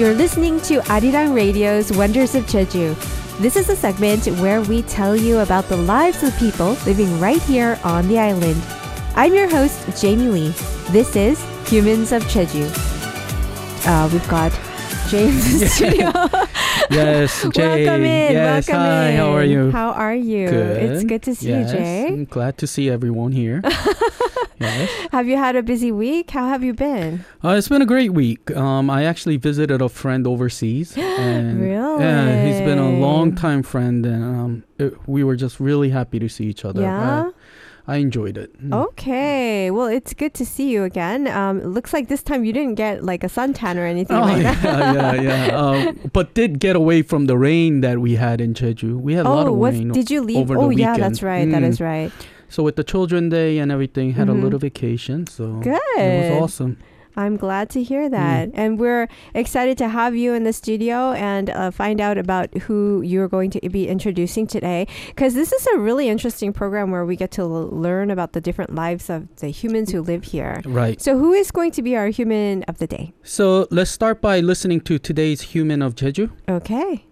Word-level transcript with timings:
You're 0.00 0.14
listening 0.14 0.58
to 0.62 0.80
Arirang 0.88 1.34
Radio's 1.34 1.92
Wonders 1.92 2.34
of 2.34 2.46
Jeju. 2.46 2.96
This 3.36 3.54
is 3.54 3.68
a 3.68 3.76
segment 3.76 4.24
where 4.40 4.62
we 4.62 4.80
tell 4.80 5.14
you 5.14 5.40
about 5.40 5.68
the 5.68 5.76
lives 5.76 6.22
of 6.22 6.34
people 6.38 6.70
living 6.86 7.20
right 7.20 7.42
here 7.42 7.78
on 7.84 8.08
the 8.08 8.18
island. 8.18 8.62
I'm 9.14 9.34
your 9.34 9.46
host, 9.46 10.00
Jamie 10.00 10.28
Lee. 10.28 10.48
This 10.88 11.14
is 11.16 11.38
Humans 11.68 12.12
of 12.12 12.22
Jeju. 12.32 12.64
Uh, 13.86 14.08
we've 14.10 14.26
got 14.26 14.58
James 15.10 15.52
in 15.52 15.60
the 15.60 15.68
studio. 15.68 16.12
Yes, 16.90 17.42
Jay. 17.52 17.84
welcome 17.84 18.02
in. 18.02 18.32
Yes, 18.32 18.68
welcome 18.68 18.82
hi. 18.82 19.08
in. 19.10 19.16
How 19.18 19.32
are 19.32 19.44
you? 19.44 19.70
How 19.70 19.90
are 19.90 20.14
you? 20.14 20.48
Good. 20.48 20.82
It's 20.82 21.04
good 21.04 21.22
to 21.24 21.34
see 21.34 21.50
yes, 21.50 21.72
you, 21.72 21.78
Jay. 21.78 22.06
I'm 22.08 22.24
glad 22.24 22.56
to 22.56 22.66
see 22.66 22.88
everyone 22.88 23.32
here. 23.32 23.60
yes. 24.60 24.90
Have 25.12 25.26
you 25.26 25.36
had 25.36 25.56
a 25.56 25.62
busy 25.62 25.90
week? 25.92 26.30
How 26.30 26.48
have 26.48 26.62
you 26.62 26.74
been? 26.74 27.24
Uh, 27.42 27.50
it's 27.50 27.68
been 27.68 27.82
a 27.82 27.86
great 27.86 28.12
week. 28.12 28.50
Um, 28.56 28.90
I 28.90 29.04
actually 29.04 29.36
visited 29.36 29.80
a 29.82 29.88
friend 29.88 30.26
overseas. 30.26 30.96
And 30.96 31.66
Yeah, 31.66 32.46
he's 32.46 32.60
been 32.60 32.78
a 32.78 32.90
long 32.90 33.34
time 33.34 33.62
friend, 33.62 34.06
and 34.06 34.24
um, 34.24 34.64
it, 34.78 34.94
we 35.08 35.24
were 35.24 35.36
just 35.36 35.60
really 35.60 35.90
happy 35.90 36.18
to 36.18 36.28
see 36.28 36.44
each 36.44 36.64
other. 36.64 36.82
Yeah. 36.82 37.24
I, 37.26 37.30
I 37.86 37.96
enjoyed 37.96 38.36
it. 38.38 38.50
Mm. 38.62 38.72
Okay. 38.88 39.70
Well, 39.70 39.86
it's 39.86 40.14
good 40.14 40.34
to 40.34 40.46
see 40.46 40.70
you 40.70 40.84
again. 40.84 41.26
Um, 41.26 41.58
it 41.60 41.66
looks 41.66 41.92
like 41.92 42.08
this 42.08 42.22
time 42.22 42.44
you 42.44 42.52
didn't 42.52 42.74
get 42.76 43.02
like 43.04 43.24
a 43.24 43.28
suntan 43.28 43.76
or 43.76 43.84
anything 43.86 44.16
Oh, 44.16 44.20
like 44.22 44.42
yeah, 44.42 44.54
that. 44.60 45.22
yeah, 45.22 45.46
yeah. 45.48 45.56
Um, 45.56 45.98
but 46.12 46.34
did 46.34 46.60
get 46.60 46.76
away 46.76 47.02
from 47.02 47.26
the 47.26 47.36
rain 47.36 47.80
that 47.80 47.98
we 47.98 48.14
had 48.16 48.40
in 48.40 48.54
Jeju. 48.54 49.00
We 49.00 49.14
had 49.14 49.26
a 49.26 49.30
lot 49.30 49.46
Oh, 49.46 49.52
of 49.52 49.58
what 49.58 49.72
rain. 49.72 49.92
did 49.92 50.10
you 50.10 50.20
leave? 50.22 50.36
over 50.38 50.54
the 50.54 50.60
oh, 50.60 50.70
yeah, 50.70 50.92
weekend. 50.92 51.02
that's 51.02 51.22
right. 51.22 51.50
That 51.50 51.62
Mm. 51.62 51.68
is 51.68 51.80
right. 51.80 52.12
So 52.48 52.62
with 52.62 52.76
the 52.76 52.84
children 52.84 53.28
day 53.28 53.58
and 53.58 53.70
everything, 53.70 54.12
had 54.14 54.28
Mhm. 54.28 54.38
a 54.38 54.44
little 54.44 54.58
vacation. 54.58 55.26
So 55.26 55.60
Good. 55.60 55.78
it 55.96 56.32
was 56.32 56.42
awesome. 56.42 56.76
I'm 57.17 57.37
glad 57.37 57.69
to 57.69 57.81
hear 57.81 58.09
Mm. 58.09 58.11
that. 58.11 58.49
And 58.59 58.77
we're 58.77 59.07
excited 59.33 59.77
to 59.77 59.87
have 59.87 60.17
you 60.17 60.33
in 60.35 60.43
the 60.43 60.51
studio 60.51 61.13
and 61.15 61.49
uh, 61.49 61.71
find 61.71 62.01
out 62.01 62.17
about 62.17 62.51
who 62.67 62.99
you're 63.07 63.29
going 63.29 63.51
to 63.51 63.69
be 63.71 63.87
introducing 63.87 64.45
today. 64.45 64.85
Because 65.15 65.33
this 65.33 65.53
is 65.53 65.65
a 65.73 65.79
really 65.79 66.09
interesting 66.09 66.51
program 66.51 66.91
where 66.91 67.05
we 67.05 67.15
get 67.15 67.31
to 67.39 67.43
l- 67.43 67.69
learn 67.71 68.11
about 68.11 68.33
the 68.33 68.41
different 68.41 68.75
lives 68.75 69.09
of 69.09 69.31
the 69.39 69.47
humans 69.47 69.93
who 69.95 70.01
live 70.03 70.25
here. 70.35 70.59
Right. 70.67 70.99
So, 70.99 71.17
who 71.17 71.31
is 71.31 71.51
going 71.51 71.71
to 71.79 71.81
be 71.81 71.95
our 71.95 72.07
human 72.11 72.63
of 72.67 72.79
the 72.79 72.87
day? 72.87 73.13
So 73.23 73.65
let's 73.71 73.91
start 73.91 74.19
by 74.19 74.41
listening 74.41 74.81
to 74.81 74.99
today's 74.99 75.55
Human 75.55 75.81
of 75.81 75.95
Jeju. 75.95 76.31
Okay. 76.49 77.05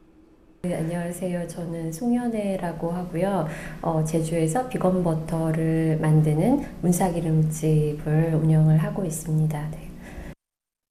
네, 0.64 0.76
안녕하세요. 0.76 1.48
저는 1.48 1.92
송연애라고 1.94 2.92
하고요. 2.92 3.48
어, 3.82 4.04
제주에서 4.04 4.68
비건 4.68 5.02
버터를 5.04 5.98
만드는 6.02 6.66
문사기름집을 6.82 8.34
운영을 8.36 8.78
하고 8.78 9.06
있습니다. 9.06 9.70
네. 9.72 9.87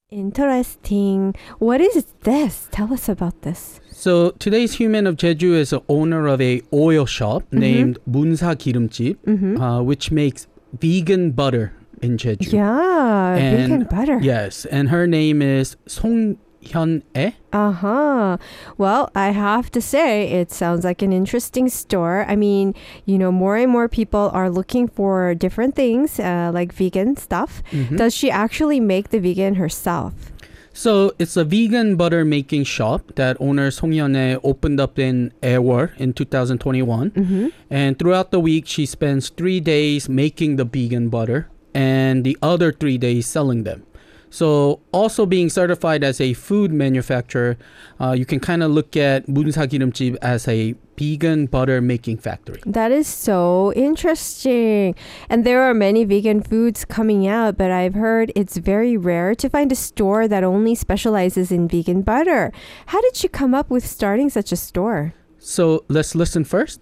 Interesting. 0.10 1.36
What 1.60 1.82
is 1.82 2.06
this? 2.22 2.70
Tell 2.72 2.94
us 2.94 3.10
about 3.10 3.42
this. 3.42 3.82
So 3.92 4.32
today's 4.40 4.76
Human 4.76 5.06
of 5.06 5.18
Jeju 5.18 5.54
is 5.54 5.72
the 5.72 5.82
owner 5.90 6.28
of 6.28 6.40
a 6.40 6.62
oil 6.72 7.06
shop 7.06 7.44
named 7.52 8.00
Munsa 8.10 8.56
Girimjip, 8.56 9.18
Mm-hmm. 9.26 9.62
uh, 9.62 9.82
which 9.82 10.10
makes 10.10 10.48
vegan 10.80 11.32
butter 11.32 11.74
in 12.02 12.16
Jeju. 12.18 12.54
Yeah, 12.54 13.36
vegan 13.36 13.84
butter. 13.84 14.20
Yes, 14.22 14.64
and 14.66 14.88
her 14.90 15.08
name 15.08 15.42
is 15.42 15.76
Song 15.88 16.38
Hyun 16.68 17.04
E. 17.16 17.34
Uh 17.54 17.72
huh. 17.72 18.38
Well, 18.78 19.10
I 19.16 19.30
have 19.30 19.72
to 19.72 19.82
say, 19.82 20.30
it 20.30 20.52
sounds 20.52 20.84
like 20.84 21.02
an 21.02 21.14
interesting 21.14 21.70
store. 21.70 22.26
I 22.28 22.36
mean, 22.36 22.76
you 23.06 23.18
know, 23.18 23.32
more 23.32 23.58
and 23.58 23.72
more 23.72 23.88
people 23.88 24.30
are 24.34 24.50
looking 24.50 24.88
for 24.88 25.34
different 25.36 25.76
things, 25.76 26.20
uh, 26.20 26.52
like 26.54 26.74
vegan 26.74 27.18
stuff. 27.18 27.64
Does 27.96 28.14
she 28.14 28.30
actually 28.30 28.80
make 28.80 29.10
the 29.10 29.20
vegan 29.20 29.56
herself? 29.56 30.14
So 30.78 31.14
it's 31.18 31.36
a 31.36 31.44
vegan 31.44 31.96
butter 31.96 32.24
making 32.24 32.66
shop 32.66 33.16
that 33.16 33.36
owner 33.40 33.72
Song 33.72 33.90
Hyun 33.90 34.14
E 34.16 34.38
opened 34.44 34.80
up 34.80 35.00
in 35.00 35.34
Aewol 35.42 35.90
in 35.98 36.14
2021. 36.14 37.10
Mm-hmm. 37.12 37.48
And 37.72 37.98
throughout 37.98 38.30
the 38.30 38.40
week, 38.40 38.68
she 38.68 38.86
spends 38.86 39.30
three 39.30 39.60
days 39.60 40.08
making 40.08 40.58
the 40.58 40.66
vegan 40.66 41.10
butter 41.10 41.50
and 41.74 42.24
the 42.24 42.38
other 42.44 42.72
three 42.72 43.00
days 43.00 43.26
selling 43.26 43.64
them. 43.64 43.88
So, 44.30 44.82
also 44.92 45.26
being 45.26 45.50
certified 45.50 46.04
as 46.04 46.20
a 46.20 46.34
food 46.34 46.72
manufacturer, 46.72 47.58
uh, 48.00 48.12
you 48.12 48.26
can 48.26 48.40
kind 48.40 48.62
of 48.62 48.72
look 48.72 48.98
at 48.98 49.26
Munsa 49.28 49.68
Girimjip 49.68 50.18
as 50.22 50.48
a 50.48 50.76
vegan 50.98 51.46
butter 51.46 51.80
making 51.80 52.18
factory. 52.18 52.60
That 52.66 52.92
is 52.92 53.08
so 53.08 53.72
interesting. 53.74 54.96
And 55.30 55.46
there 55.46 55.62
are 55.62 55.74
many 55.74 56.04
vegan 56.04 56.42
foods 56.42 56.86
coming 56.86 57.28
out, 57.28 57.58
but 57.58 57.72
I've 57.72 57.94
heard 57.94 58.32
it's 58.36 58.58
very 58.58 58.98
rare 58.98 59.36
to 59.36 59.50
find 59.50 59.72
a 59.72 59.76
store 59.76 60.28
that 60.28 60.44
only 60.44 60.76
specializes 60.76 61.52
in 61.52 61.68
vegan 61.68 62.02
butter. 62.02 62.52
How 62.88 63.02
did 63.02 63.24
you 63.24 63.30
come 63.30 63.54
up 63.54 63.70
with 63.70 63.86
starting 63.86 64.30
such 64.30 64.52
a 64.52 64.58
store? 64.58 65.14
So, 65.40 65.86
let's 65.88 66.16
listen 66.16 66.44
first. 66.44 66.82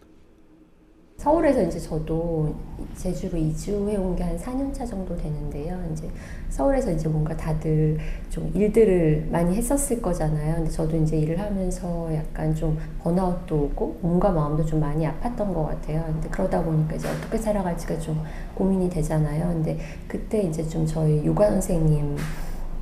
서울에서 1.18 1.64
이제 1.64 1.80
저도 1.80 2.54
제주로 2.96 3.38
이주해 3.38 3.96
온 3.96 4.16
게 4.16 4.24
한 4.24 4.38
4년 4.38 4.74
차 4.74 4.86
정도 4.86 5.16
되는데요. 5.16 5.80
이제 5.92 6.08
서울에서 6.50 6.92
이제 6.92 7.08
뭔가 7.08 7.36
다들 7.36 7.98
좀 8.30 8.52
일들을 8.54 9.30
많이 9.32 9.56
했었을 9.56 10.02
거잖아요. 10.02 10.56
근데 10.56 10.70
저도 10.70 10.98
이제 10.98 11.18
일을 11.18 11.40
하면서 11.40 12.14
약간 12.14 12.54
좀 12.54 12.78
번아웃도 13.02 13.56
오고 13.56 14.00
몸과 14.02 14.32
마음도 14.32 14.64
좀 14.66 14.80
많이 14.82 15.06
아팠던 15.08 15.54
것 15.54 15.66
같아요. 15.66 16.04
근데 16.06 16.28
그러다 16.30 16.62
보니까 16.64 16.96
이제 16.96 17.08
어떻게 17.08 17.38
살아갈지가 17.38 17.98
좀 18.00 18.22
고민이 18.54 18.90
되잖아요. 18.90 19.48
근데 19.48 19.80
그때 20.08 20.42
이제 20.44 20.68
좀 20.68 20.86
저희 20.86 21.26
요가 21.26 21.50
선생님 21.50 22.18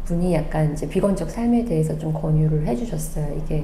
분이 0.06 0.34
약간 0.34 0.74
이제 0.74 0.90
비건적 0.90 1.30
삶에 1.30 1.64
대해서 1.66 1.98
좀 1.98 2.12
권유를 2.12 2.66
해주셨어요. 2.68 3.36
이게 3.38 3.64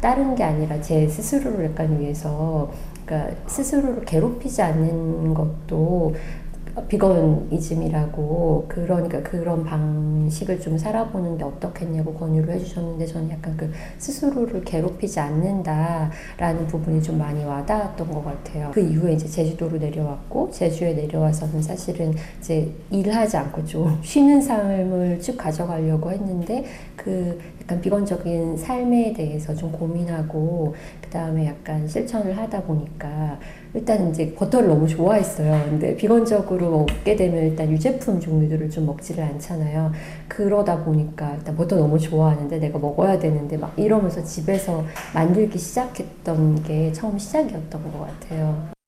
다른 0.00 0.34
게 0.34 0.44
아니라 0.44 0.80
제 0.80 1.06
스스로를 1.08 1.66
약간 1.66 1.98
위해서 2.00 2.70
그러니까 3.10 3.36
스스로를 3.48 4.04
괴롭히지 4.04 4.62
않는 4.62 5.34
것도 5.34 6.14
비건이즘이라고 6.88 8.66
그러니까 8.68 9.22
그런 9.22 9.64
방식을 9.64 10.60
좀 10.60 10.78
살아보는데 10.78 11.44
어떻겠냐고 11.44 12.14
권유를 12.14 12.54
해주셨는데 12.54 13.06
저는 13.06 13.30
약간 13.30 13.56
그 13.56 13.70
스스로를 13.98 14.62
괴롭히지 14.64 15.18
않는다라는 15.20 16.66
부분이 16.68 17.02
좀 17.02 17.18
많이 17.18 17.44
와닿았던 17.44 18.10
것 18.10 18.24
같아요. 18.24 18.70
그 18.72 18.80
이후에 18.80 19.14
이제 19.14 19.26
제주도로 19.26 19.78
내려왔고 19.78 20.50
제주에 20.50 20.94
내려와서는 20.94 21.62
사실은 21.62 22.14
이제 22.38 22.70
일하지 22.90 23.36
않고 23.36 23.64
좀 23.64 23.98
쉬는 24.02 24.40
삶을 24.40 25.20
쭉 25.20 25.36
가져가려고 25.36 26.10
했는데 26.10 26.64
그 26.96 27.38
약간 27.62 27.80
비건적인 27.80 28.56
삶에 28.56 29.12
대해서 29.12 29.54
좀 29.54 29.72
고민하고 29.72 30.74
그 31.00 31.10
다음에 31.10 31.46
약간 31.46 31.86
실천을 31.86 32.36
하다 32.36 32.62
보니까 32.62 33.38
일단 33.72 34.10
이제 34.10 34.34
버터를 34.34 34.68
너무 34.68 34.88
좋아했어요. 34.88 35.64
근데 35.68 35.94
비건적으로 35.96 36.70
먹게 36.70 37.14
되면 37.14 37.44
일단 37.44 37.70
유제품 37.70 38.18
종류들을 38.18 38.68
좀 38.70 38.86
먹지를 38.86 39.22
않잖아요. 39.22 39.92
그러다 40.28 40.84
보니까 40.84 41.34
일단 41.36 41.56
버터 41.56 41.76
너무 41.76 41.98
좋아하는데 41.98 42.58
내가 42.58 42.78
먹어야 42.78 43.18
되는데 43.18 43.56
막 43.56 43.72
이러면서 43.76 44.24
집에서 44.24 44.84
만들기 45.14 45.58
시작했던 45.58 46.64
게 46.64 46.92
처음 46.92 47.18
시작이었던 47.18 47.92
것 47.92 48.00
같아요. 48.00 48.79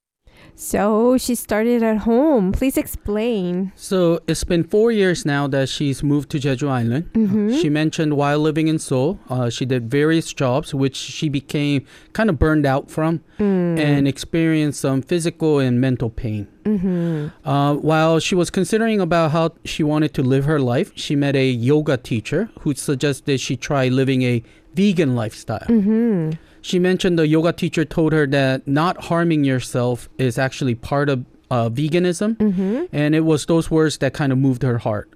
So 0.63 1.19
she 1.19 1.35
started 1.35 1.83
at 1.83 1.99
home. 1.99 2.53
Please 2.53 2.77
explain. 2.77 3.73
So, 3.75 4.21
it's 4.29 4.45
been 4.45 4.63
four 4.63 4.93
years 4.93 5.27
now 5.27 5.49
that 5.49 5.69
she's 5.69 6.05
moved 6.05 6.31
to 6.31 6.39
Jeju 6.39 6.69
Island. 6.69 7.13
Mm-hmm. 7.15 7.55
She 7.55 7.69
mentioned 7.69 8.17
while 8.17 8.39
living 8.39 8.69
in 8.69 8.79
Seoul, 8.79 9.19
uh, 9.29 9.51
she 9.51 9.65
did 9.67 9.91
various 9.91 10.33
jobs 10.33 10.73
which 10.73 10.95
she 10.95 11.29
became 11.29 11.85
kind 12.13 12.31
of 12.31 12.39
burned 12.39 12.65
out 12.65 12.91
from 12.91 13.21
Mm. 13.39 13.77
and 13.81 14.07
experienced 14.07 14.81
some 14.81 15.03
physical 15.03 15.59
and 15.59 15.81
mental 15.81 16.11
pain. 16.11 16.47
Mm-hmm. 16.65 17.49
Uh, 17.49 17.75
while 17.75 18.21
she 18.21 18.37
was 18.37 18.51
considering 18.51 19.01
about 19.01 19.33
how 19.33 19.51
she 19.65 19.83
wanted 19.83 20.15
to 20.15 20.23
live 20.23 20.45
her 20.45 20.61
life, 20.61 20.93
she 20.95 21.17
met 21.17 21.35
a 21.35 21.49
yoga 21.51 21.97
teacher 21.97 22.51
who 22.61 22.73
suggested 22.75 23.41
she 23.41 23.57
try 23.57 23.89
living 23.89 24.23
a 24.23 24.45
vegan 24.75 25.17
lifestyle. 25.17 25.67
Mm-hmm. 25.69 26.33
She 26.63 26.79
mentioned 26.79 27.19
the 27.19 27.27
yoga 27.27 27.53
teacher 27.53 27.85
told 27.85 28.13
her 28.13 28.27
that 28.29 28.67
not 28.67 29.05
harming 29.05 29.45
yourself 29.45 30.09
is 30.19 30.39
actually 30.39 30.75
part 30.77 31.09
of 31.09 31.25
uh, 31.51 31.69
veganism, 31.69 32.37
Mm-hmm. 32.37 32.85
and 32.93 33.15
it 33.15 33.21
was 33.27 33.45
those 33.47 33.71
words 33.71 33.99
that 33.99 34.15
kind 34.15 34.33
of 34.33 34.39
moved 34.39 34.63
her 34.63 34.79
heart. 34.79 35.11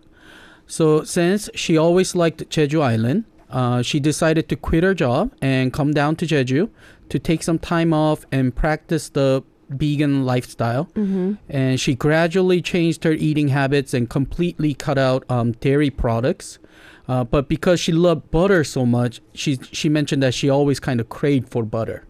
So, 0.67 1.03
since 1.05 1.49
she 1.55 1.79
always 1.79 2.15
liked 2.15 2.51
Jeju 2.51 2.83
Island, 2.83 3.25
uh, 3.49 3.81
she 3.83 4.01
decided 4.01 4.49
to 4.49 4.57
quit 4.57 4.83
her 4.83 4.93
job 4.95 5.33
and 5.41 5.73
come 5.73 5.93
down 5.95 6.17
to 6.17 6.27
Jeju 6.27 6.69
to 7.09 7.19
take 7.19 7.43
some 7.45 7.59
time 7.61 7.95
off 7.95 8.27
and 8.33 8.55
practice 8.55 9.09
the 9.09 9.45
vegan 9.71 10.27
lifestyle. 10.27 10.87
Mm-hmm. 10.95 11.35
And 11.49 11.81
she 11.81 11.95
gradually 11.95 12.61
changed 12.61 13.05
her 13.05 13.13
eating 13.13 13.49
habits 13.49 13.95
and 13.95 14.11
completely 14.11 14.75
cut 14.75 14.99
out 14.99 15.25
um, 15.31 15.53
dairy 15.53 15.91
products. 15.91 16.59
Uh, 17.09 17.25
but 17.25 17.49
because 17.49 17.79
she 17.79 17.93
loved 17.93 18.31
butter 18.31 18.65
so 18.65 18.85
much, 18.85 19.21
she 19.33 19.59
she 19.71 19.89
mentioned 19.89 20.23
that 20.23 20.35
she 20.35 20.49
always 20.49 20.81
kind 20.81 21.01
of 21.01 21.09
craved 21.09 21.49
for 21.49 21.65
butter. 21.65 22.05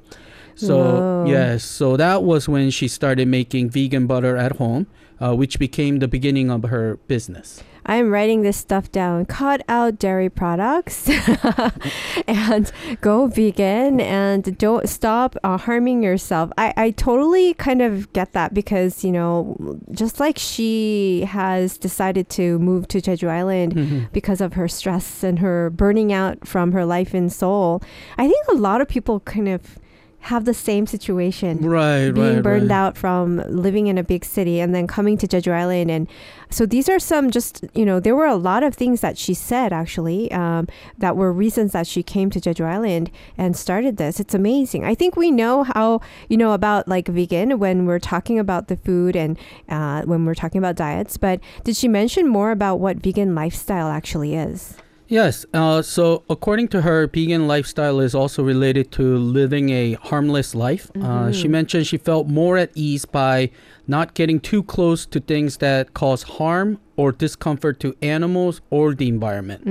So 0.54 0.78
Whoa. 0.78 1.24
yes, 1.28 1.64
so 1.64 1.98
that 1.98 2.22
was 2.22 2.48
when 2.48 2.70
she 2.70 2.88
started 2.88 3.28
making 3.28 3.70
vegan 3.70 4.06
butter 4.06 4.36
at 4.36 4.56
home, 4.56 4.86
uh, 5.20 5.34
which 5.34 5.58
became 5.58 5.98
the 5.98 6.08
beginning 6.08 6.50
of 6.50 6.64
her 6.64 6.96
business. 7.08 7.62
I'm 7.88 8.10
writing 8.10 8.42
this 8.42 8.56
stuff 8.56 8.90
down. 8.90 9.26
Cut 9.26 9.62
out 9.68 9.96
dairy 10.00 10.28
products 10.28 11.08
and 12.26 12.72
go 13.00 13.26
vegan 13.28 14.00
and 14.00 14.58
don't 14.58 14.88
stop 14.88 15.36
uh, 15.44 15.56
harming 15.56 16.02
yourself. 16.02 16.50
I, 16.58 16.74
I 16.76 16.90
totally 16.90 17.54
kind 17.54 17.82
of 17.82 18.12
get 18.12 18.32
that 18.32 18.54
because, 18.54 19.04
you 19.04 19.12
know, 19.12 19.78
just 19.92 20.18
like 20.18 20.36
she 20.38 21.24
has 21.28 21.78
decided 21.78 22.28
to 22.30 22.58
move 22.58 22.88
to 22.88 22.98
Jeju 23.00 23.28
Island 23.28 23.74
Mhm. 23.76 24.12
because 24.12 24.40
of 24.40 24.54
her 24.54 24.68
stress 24.68 25.22
and 25.22 25.38
her 25.38 25.70
burning 25.70 26.12
out 26.12 26.46
from 26.46 26.72
her 26.72 26.84
life 26.84 27.14
in 27.14 27.30
Seoul, 27.30 27.82
I 28.18 28.26
think 28.28 28.46
a 28.48 28.54
lot 28.54 28.80
of 28.80 28.88
people 28.88 29.20
kind 29.20 29.48
of 29.48 29.78
have 30.26 30.44
the 30.44 30.54
same 30.54 30.86
situation 30.88 31.58
Right, 31.58 32.10
being 32.10 32.34
right, 32.34 32.42
burned 32.42 32.70
right. 32.70 32.76
out 32.76 32.98
from 32.98 33.44
living 33.48 33.86
in 33.86 33.96
a 33.96 34.02
big 34.02 34.24
city 34.24 34.58
and 34.58 34.74
then 34.74 34.88
coming 34.88 35.16
to 35.18 35.28
Jeju 35.28 35.52
Island. 35.52 35.88
And 35.88 36.08
so 36.50 36.66
these 36.66 36.88
are 36.88 36.98
some 36.98 37.30
just, 37.30 37.64
you 37.74 37.84
know, 37.84 38.00
there 38.00 38.16
were 38.16 38.26
a 38.26 38.34
lot 38.34 38.64
of 38.64 38.74
things 38.74 39.02
that 39.02 39.16
she 39.16 39.34
said 39.34 39.72
actually 39.72 40.32
um, 40.32 40.66
that 40.98 41.16
were 41.16 41.32
reasons 41.32 41.72
that 41.72 41.86
she 41.86 42.02
came 42.02 42.28
to 42.30 42.40
Jeju 42.40 42.64
Island 42.64 43.10
and 43.38 43.56
started 43.56 43.98
this. 43.98 44.18
It's 44.18 44.34
amazing. 44.34 44.84
I 44.84 44.96
think 44.96 45.14
we 45.14 45.30
know 45.30 45.62
how, 45.62 46.00
you 46.28 46.36
know, 46.36 46.52
about 46.52 46.88
like 46.88 47.06
vegan 47.06 47.60
when 47.60 47.86
we're 47.86 48.00
talking 48.00 48.40
about 48.40 48.66
the 48.66 48.76
food 48.76 49.14
and 49.14 49.38
uh, 49.68 50.02
when 50.02 50.24
we're 50.24 50.34
talking 50.34 50.58
about 50.58 50.74
diets. 50.74 51.16
But 51.16 51.38
did 51.62 51.76
she 51.76 51.86
mention 51.86 52.26
more 52.26 52.50
about 52.50 52.80
what 52.80 52.96
vegan 52.96 53.36
lifestyle 53.36 53.86
actually 53.86 54.34
is? 54.34 54.76
Yes. 55.08 55.46
Uh, 55.54 55.82
so, 55.82 56.24
according 56.28 56.68
to 56.68 56.82
her, 56.82 57.06
vegan 57.06 57.46
lifestyle 57.46 58.00
is 58.00 58.14
also 58.14 58.42
related 58.42 58.90
to 58.92 59.16
living 59.16 59.70
a 59.70 59.94
harmless 59.94 60.54
life. 60.54 60.90
Uh, 61.00 61.32
she 61.32 61.48
mentioned 61.48 61.86
she 61.86 61.96
felt 61.96 62.26
more 62.26 62.56
at 62.56 62.70
ease 62.74 63.04
by 63.04 63.50
not 63.86 64.14
getting 64.14 64.40
too 64.40 64.62
close 64.62 65.06
to 65.06 65.20
things 65.20 65.58
that 65.58 65.94
cause 65.94 66.24
harm 66.24 66.80
or 66.96 67.12
discomfort 67.12 67.78
to 67.78 67.94
animals 68.02 68.60
or 68.70 68.94
the 68.94 69.06
environment. 69.06 69.62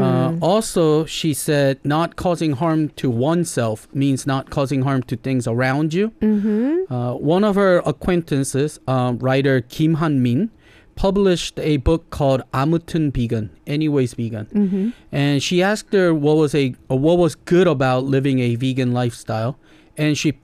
Uh, 0.00 0.34
also, 0.40 1.04
she 1.04 1.34
said 1.34 1.78
not 1.84 2.16
causing 2.16 2.52
harm 2.52 2.88
to 2.90 3.10
oneself 3.10 3.86
means 3.92 4.26
not 4.26 4.50
causing 4.50 4.82
harm 4.82 5.02
to 5.02 5.16
things 5.16 5.46
around 5.46 5.92
you. 5.92 6.10
Mm-hmm. 6.20 6.92
Uh, 6.92 7.14
one 7.14 7.44
of 7.44 7.56
her 7.56 7.78
acquaintances, 7.84 8.80
um, 8.86 9.18
writer 9.18 9.60
Kim 9.60 9.94
Han 9.94 10.22
Min, 10.22 10.50
published 10.96 11.58
a 11.58 11.78
book 11.78 12.10
called 12.10 12.42
Amutun 12.52 13.12
Vegan, 13.12 13.50
Anyways 13.66 14.14
Vegan. 14.14 14.46
Mm-hmm. 14.46 14.90
And 15.12 15.42
she 15.42 15.62
asked 15.62 15.92
her 15.92 16.14
what 16.14 16.36
was 16.36 16.54
a 16.54 16.74
uh, 16.90 16.96
what 16.96 17.18
was 17.18 17.34
good 17.34 17.66
about 17.66 18.04
living 18.04 18.38
a 18.40 18.56
vegan 18.56 18.92
lifestyle, 18.92 19.58
and 19.96 20.16
she 20.16 20.38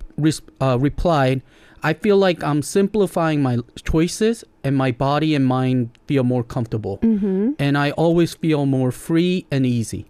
uh, 0.61 0.79
replied, 0.79 1.43
"I 1.83 1.95
feel 1.95 2.17
like 2.17 2.43
I'm 2.43 2.63
simplifying 2.63 3.43
my 3.43 3.59
choices, 3.83 4.45
and 4.65 4.77
my 4.77 4.93
body 4.93 5.35
and 5.35 5.47
mind 5.47 5.91
feel 6.07 6.25
more 6.25 6.45
comfortable, 6.45 6.99
mm-hmm. 6.99 7.53
and 7.59 7.79
I 7.79 7.93
always 7.93 8.35
feel 8.35 8.67
more 8.67 8.93
free 8.93 9.47
and 9.51 9.67
easy." 9.67 10.07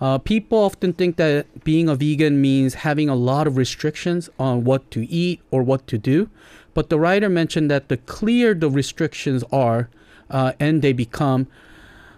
Uh, 0.00 0.18
people 0.18 0.58
often 0.58 0.92
think 0.92 1.16
that 1.16 1.64
being 1.64 1.88
a 1.88 1.94
vegan 1.94 2.40
means 2.40 2.74
having 2.74 3.08
a 3.08 3.16
lot 3.16 3.46
of 3.48 3.56
restrictions 3.56 4.30
on 4.38 4.62
what 4.62 4.88
to 4.92 5.04
eat 5.10 5.40
or 5.50 5.62
what 5.62 5.86
to 5.88 5.98
do, 5.98 6.30
but 6.74 6.90
the 6.90 6.98
writer 6.98 7.28
mentioned 7.28 7.70
that 7.70 7.88
the 7.88 7.96
clearer 7.96 8.54
the 8.54 8.70
restrictions 8.70 9.42
are 9.52 9.88
uh, 10.30 10.52
and 10.60 10.82
they 10.82 10.92
become, 10.92 11.48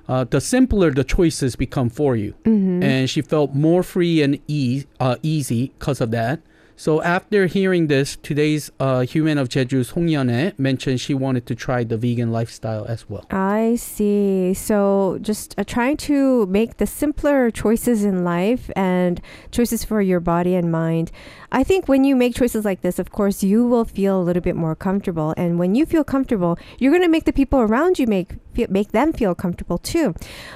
uh, 0.08 0.24
the 0.24 0.40
simpler 0.40 0.90
the 0.90 1.04
choices 1.04 1.56
become 1.56 1.88
for 1.88 2.16
you. 2.16 2.34
Mm-hmm. 2.44 2.82
And 2.82 3.10
she 3.10 3.22
felt 3.22 3.54
more 3.54 3.82
free 3.82 4.22
and 4.22 4.38
ease, 4.48 4.86
uh, 4.98 5.16
easy 5.22 5.72
because 5.78 6.00
of 6.00 6.10
that. 6.10 6.40
So 6.80 7.02
after 7.02 7.44
hearing 7.44 7.88
this, 7.88 8.16
today's 8.22 8.70
uh, 8.80 9.00
Human 9.00 9.36
of 9.36 9.50
Jeju, 9.50 9.84
Song 9.84 10.06
Yeon 10.06 10.58
mentioned 10.58 10.98
she 10.98 11.12
wanted 11.12 11.44
to 11.44 11.54
try 11.54 11.84
the 11.84 11.98
vegan 11.98 12.32
lifestyle 12.32 12.86
as 12.86 13.06
well. 13.06 13.26
I 13.30 13.76
see. 13.76 14.54
So 14.54 15.18
just 15.20 15.54
uh, 15.58 15.64
trying 15.64 15.98
to 16.08 16.46
make 16.46 16.78
the 16.78 16.86
simpler 16.86 17.50
choices 17.50 18.02
in 18.02 18.24
life 18.24 18.70
and 18.74 19.20
choices 19.50 19.84
for 19.84 20.00
your 20.00 20.20
body 20.20 20.54
and 20.54 20.72
mind. 20.72 21.12
I 21.52 21.64
think 21.64 21.86
when 21.86 22.04
you 22.04 22.16
make 22.16 22.34
choices 22.34 22.64
like 22.64 22.80
this, 22.80 22.98
of 22.98 23.12
course, 23.12 23.42
you 23.42 23.66
will 23.66 23.84
feel 23.84 24.18
a 24.18 24.24
little 24.24 24.40
bit 24.40 24.56
more 24.56 24.74
comfortable. 24.74 25.34
And 25.36 25.58
when 25.58 25.74
you 25.74 25.84
feel 25.84 26.02
comfortable, 26.02 26.58
you're 26.78 26.92
going 26.92 27.02
to 27.02 27.08
make 27.08 27.26
the 27.26 27.32
people 27.34 27.60
around 27.60 27.98
you 27.98 28.06
make 28.06 28.36
feel, 28.53 28.67
make 28.69 28.91
them 28.91 29.13
feel 29.13 29.35
comfortable 29.35 29.77
too. 29.77 30.13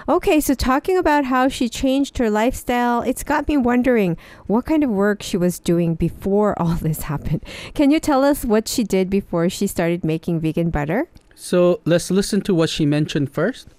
Okay, 0.08 0.40
so 0.40 0.54
talking 0.54 0.98
about 0.98 1.26
how 1.26 1.48
she 1.48 1.70
changed 1.70 2.18
her 2.18 2.30
lifestyle, 2.30 3.02
it's 3.02 3.24
got 3.24 3.48
me 3.48 3.58
wondering 3.58 4.18
what 4.48 4.66
kind 4.66 4.84
of 4.84 4.90
work 4.90 5.24
she 5.24 5.38
was 5.38 5.60
doing 5.60 5.96
before 5.96 6.54
all 6.62 6.76
this 6.76 7.04
happened. 7.04 7.44
Can 7.74 7.92
you 7.92 8.00
tell 8.00 8.24
us 8.24 8.46
what 8.46 8.68
she 8.68 8.84
did 8.84 9.10
before 9.10 9.50
she 9.50 9.68
started 9.68 10.04
making 10.04 10.40
vegan 10.40 10.70
butter? 10.70 11.08
So 11.36 11.80
let's 11.86 12.12
listen 12.12 12.42
to 12.42 12.54
what 12.54 12.70
she 12.70 12.86
mentioned 12.86 13.32
first. 13.32 13.70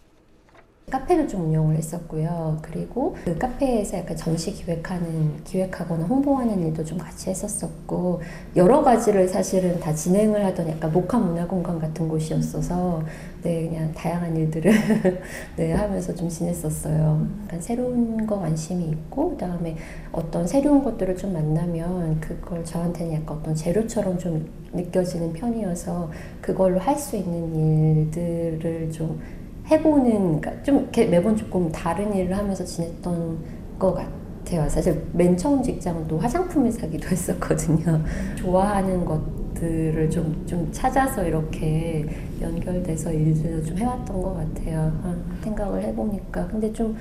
카페를 0.90 1.28
좀 1.28 1.44
운영을 1.44 1.76
했었고요. 1.76 2.58
그리고 2.62 3.16
그 3.24 3.38
카페에서 3.38 3.98
약간 3.98 4.16
전시 4.16 4.52
기획하는, 4.52 5.44
기획하거나 5.44 6.04
홍보하는 6.04 6.66
일도 6.66 6.84
좀 6.84 6.98
같이 6.98 7.30
했었었고, 7.30 8.20
여러 8.56 8.82
가지를 8.82 9.28
사실은 9.28 9.78
다 9.78 9.94
진행을 9.94 10.44
하던 10.46 10.68
약간 10.68 10.90
목화 10.90 11.18
문화공간 11.18 11.78
같은 11.78 12.08
곳이었어서, 12.08 13.04
네, 13.45 13.67
그냥 13.69 13.91
다양한 13.93 14.35
일들을 14.35 14.71
네, 15.55 15.71
하면서 15.73 16.15
좀 16.15 16.27
지냈었어요. 16.27 17.27
약간 17.43 17.61
새로운 17.61 18.25
거 18.25 18.39
관심이 18.39 18.85
있고, 18.85 19.29
그 19.29 19.37
다음에 19.37 19.75
어떤 20.11 20.47
새로운 20.47 20.83
것들을 20.83 21.15
좀 21.15 21.31
만나면 21.33 22.19
그걸 22.19 22.65
저한테는 22.65 23.13
약간 23.13 23.37
어떤 23.37 23.53
재료처럼 23.53 24.17
좀 24.17 24.47
느껴지는 24.73 25.31
편이어서 25.33 26.09
그걸로 26.41 26.79
할 26.79 26.95
수 26.97 27.15
있는 27.17 28.07
일들을 28.07 28.89
좀 28.91 29.21
해보는 29.69 30.41
그러니까 30.41 30.63
좀 30.63 30.89
매번 30.95 31.35
조금 31.35 31.71
다른 31.71 32.15
일을 32.15 32.35
하면서 32.35 32.65
지냈던 32.65 33.37
것 33.77 33.93
같아요. 33.93 34.67
사실 34.69 35.03
맨 35.13 35.37
처음 35.37 35.61
직장도 35.61 36.17
화장품을 36.17 36.71
사기도 36.71 37.09
했었거든요. 37.13 38.01
좋아하는 38.37 39.05
것 39.05 39.21
들을 39.55 40.09
좀, 40.09 40.45
좀 40.45 40.69
찾아서 40.71 41.25
이렇게 41.25 42.05
연결돼서 42.39 43.11
일들도 43.11 43.65
좀 43.65 43.77
해왔던 43.77 44.21
것 44.21 44.33
같아요. 44.35 44.91
아, 45.03 45.15
생각을 45.43 45.81
해보니까. 45.83 46.47
근데 46.47 46.71
좀 46.71 46.95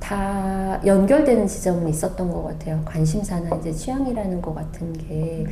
다 0.00 0.80
연결되는 0.84 1.46
지점은 1.46 1.86
있었던 1.88 2.32
것 2.32 2.42
같아요. 2.42 2.80
관심사나 2.84 3.54
이제 3.56 3.70
취향이라는 3.70 4.40
것 4.40 4.54
같은 4.54 4.92
게, 4.94 5.46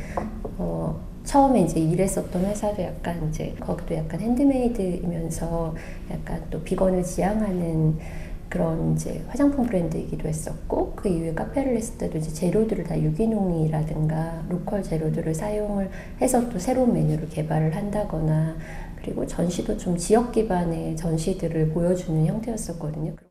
어, 0.57 0.99
처음에 1.23 1.61
이제 1.61 1.79
일했었던 1.79 2.43
회사도 2.43 2.81
약간 2.81 3.29
이제 3.29 3.53
거기도 3.59 3.95
약간 3.95 4.19
핸드메이드이면서 4.19 5.75
약간 6.11 6.41
또 6.49 6.59
비건을 6.63 7.03
지향하는 7.03 7.97
그런 8.49 8.93
이제 8.93 9.23
화장품 9.27 9.65
브랜드이기도 9.65 10.27
했었고 10.27 10.93
그 10.95 11.07
이후에 11.07 11.33
카페를 11.33 11.77
했을 11.77 11.97
때도 11.99 12.17
이제 12.17 12.31
재료들을 12.33 12.83
다 12.83 12.99
유기농이라든가 12.99 14.45
로컬 14.49 14.81
재료들을 14.81 15.33
사용을 15.35 15.89
해서 16.19 16.49
또 16.49 16.57
새로운 16.57 16.93
메뉴를 16.93 17.29
개발을 17.29 17.75
한다거나 17.75 18.57
그리고 18.97 19.25
전시도 19.25 19.77
좀 19.77 19.95
지역 19.95 20.31
기반의 20.31 20.97
전시들을 20.97 21.69
보여주는 21.69 22.25
형태였었거든요. 22.25 23.28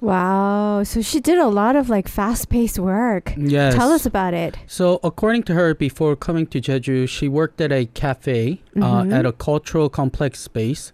Wow. 0.00 0.82
So 0.82 1.02
she 1.02 1.20
did 1.20 1.38
a 1.38 1.48
lot 1.48 1.76
of 1.76 1.88
like 1.88 2.08
fast 2.08 2.48
paced 2.48 2.78
work. 2.78 3.34
Yes. 3.36 3.74
Tell 3.74 3.92
us 3.92 4.06
about 4.06 4.34
it. 4.34 4.56
So, 4.66 4.98
according 5.04 5.42
to 5.44 5.54
her, 5.54 5.74
before 5.74 6.16
coming 6.16 6.46
to 6.48 6.60
Jeju, 6.60 7.08
she 7.08 7.28
worked 7.28 7.60
at 7.60 7.70
a 7.72 7.86
cafe 7.86 8.62
uh, 8.76 9.02
Mhm. 9.02 9.12
at 9.12 9.26
a 9.26 9.32
cultural 9.32 9.88
complex 9.88 10.40
space. 10.40 10.92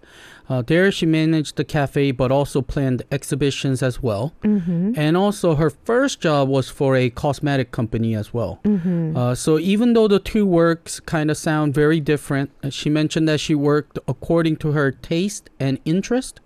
Uh, 0.49 0.63
there, 0.63 0.93
she 0.93 1.07
managed 1.07 1.57
the 1.57 1.65
cafe, 1.65 2.13
but 2.13 2.31
also 2.31 2.63
planned 2.63 3.03
exhibitions 3.11 3.83
as 3.83 4.01
well. 4.01 4.33
Mm-hmm. 4.45 4.93
And 4.97 5.17
also, 5.17 5.57
her 5.57 5.71
first 5.71 6.21
job 6.21 6.49
was 6.49 6.69
for 6.71 6.95
a 6.95 7.11
cosmetic 7.11 7.73
company 7.73 8.15
as 8.15 8.33
well. 8.33 8.61
Mm-hmm. 8.65 9.17
Uh, 9.17 9.35
so, 9.35 9.59
even 9.59 9.93
though 9.95 10.07
the 10.07 10.21
two 10.21 10.47
works 10.47 11.01
kind 11.01 11.31
of 11.33 11.37
sound 11.37 11.75
very 11.75 11.99
different, 12.01 12.51
uh, 12.63 12.71
she 12.71 12.89
mentioned 12.89 13.29
that 13.29 13.41
she 13.41 13.57
worked 13.57 13.99
according 14.07 14.57
to 14.59 14.71
her 14.73 14.93
taste 14.93 15.51
and 15.59 15.79
interest. 15.85 16.41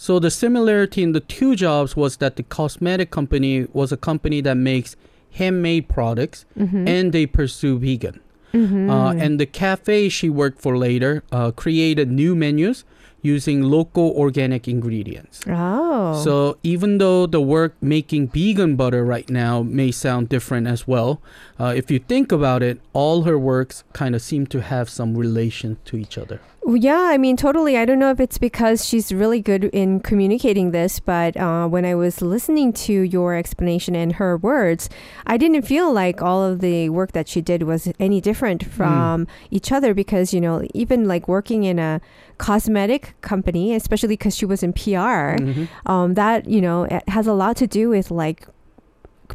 So, 0.00 0.18
the 0.18 0.30
similarity 0.30 1.02
in 1.02 1.12
the 1.12 1.20
two 1.20 1.54
jobs 1.54 1.94
was 1.94 2.16
that 2.16 2.36
the 2.36 2.42
cosmetic 2.42 3.10
company 3.10 3.66
was 3.74 3.92
a 3.92 3.98
company 3.98 4.40
that 4.40 4.56
makes 4.56 4.96
handmade 5.32 5.90
products 5.90 6.46
mm-hmm. 6.58 6.88
and 6.88 7.12
they 7.12 7.26
pursue 7.26 7.78
vegan. 7.78 8.18
mm-hmm. 8.54 8.88
Uh, 8.88 9.12
and 9.12 9.38
the 9.38 9.44
cafe 9.44 10.08
she 10.08 10.30
worked 10.30 10.58
for 10.58 10.78
later 10.78 11.22
uh, 11.30 11.50
created 11.50 12.10
new 12.10 12.34
menus 12.34 12.82
using 13.22 13.62
local 13.62 14.10
organic 14.12 14.66
ingredients. 14.68 15.40
oh. 15.46 16.22
So 16.24 16.58
even 16.62 16.98
though 16.98 17.26
the 17.26 17.40
work 17.40 17.74
making 17.80 18.28
vegan 18.28 18.76
butter 18.76 19.04
right 19.04 19.28
now 19.28 19.62
may 19.62 19.90
sound 19.90 20.28
different 20.28 20.66
as 20.66 20.86
well, 20.86 21.20
uh, 21.58 21.72
if 21.76 21.90
you 21.90 21.98
think 21.98 22.32
about 22.32 22.62
it, 22.62 22.80
all 22.92 23.22
her 23.22 23.38
works 23.38 23.84
kind 23.92 24.14
of 24.14 24.22
seem 24.22 24.46
to 24.48 24.60
have 24.62 24.88
some 24.88 25.16
relation 25.16 25.78
to 25.86 25.96
each 25.96 26.16
other. 26.18 26.40
Yeah, 26.66 27.08
I 27.10 27.16
mean, 27.16 27.36
totally. 27.36 27.78
I 27.78 27.84
don't 27.86 27.98
know 27.98 28.10
if 28.10 28.20
it's 28.20 28.36
because 28.36 28.86
she's 28.86 29.12
really 29.12 29.40
good 29.40 29.64
in 29.64 30.00
communicating 30.00 30.72
this, 30.72 31.00
but 31.00 31.36
uh, 31.36 31.66
when 31.66 31.84
I 31.86 31.94
was 31.94 32.20
listening 32.20 32.74
to 32.84 32.92
your 32.92 33.34
explanation 33.34 33.96
and 33.96 34.12
her 34.14 34.36
words, 34.36 34.90
I 35.26 35.36
didn't 35.38 35.62
feel 35.62 35.90
like 35.90 36.20
all 36.20 36.44
of 36.44 36.60
the 36.60 36.90
work 36.90 37.12
that 37.12 37.28
she 37.28 37.40
did 37.40 37.62
was 37.62 37.90
any 37.98 38.20
different 38.20 38.64
from 38.64 39.26
each 39.50 39.72
other 39.72 39.94
because, 39.94 40.34
you 40.34 40.40
know, 40.40 40.62
even 40.74 41.08
like 41.08 41.26
working 41.26 41.64
in 41.64 41.78
a 41.78 42.00
cosmetic 42.46 43.02
company, 43.20 43.74
especially 43.74 44.16
because 44.16 44.34
she 44.34 44.46
was 44.46 44.62
in 44.62 44.72
PR, 44.72 45.36
Mhm. 45.36 45.68
um, 45.86 46.14
that, 46.14 46.48
you 46.48 46.60
know, 46.60 46.84
it 46.84 47.02
has 47.16 47.26
a 47.26 47.34
lot 47.34 47.54
to 47.62 47.66
do 47.66 47.90
with 47.90 48.10
like 48.10 48.46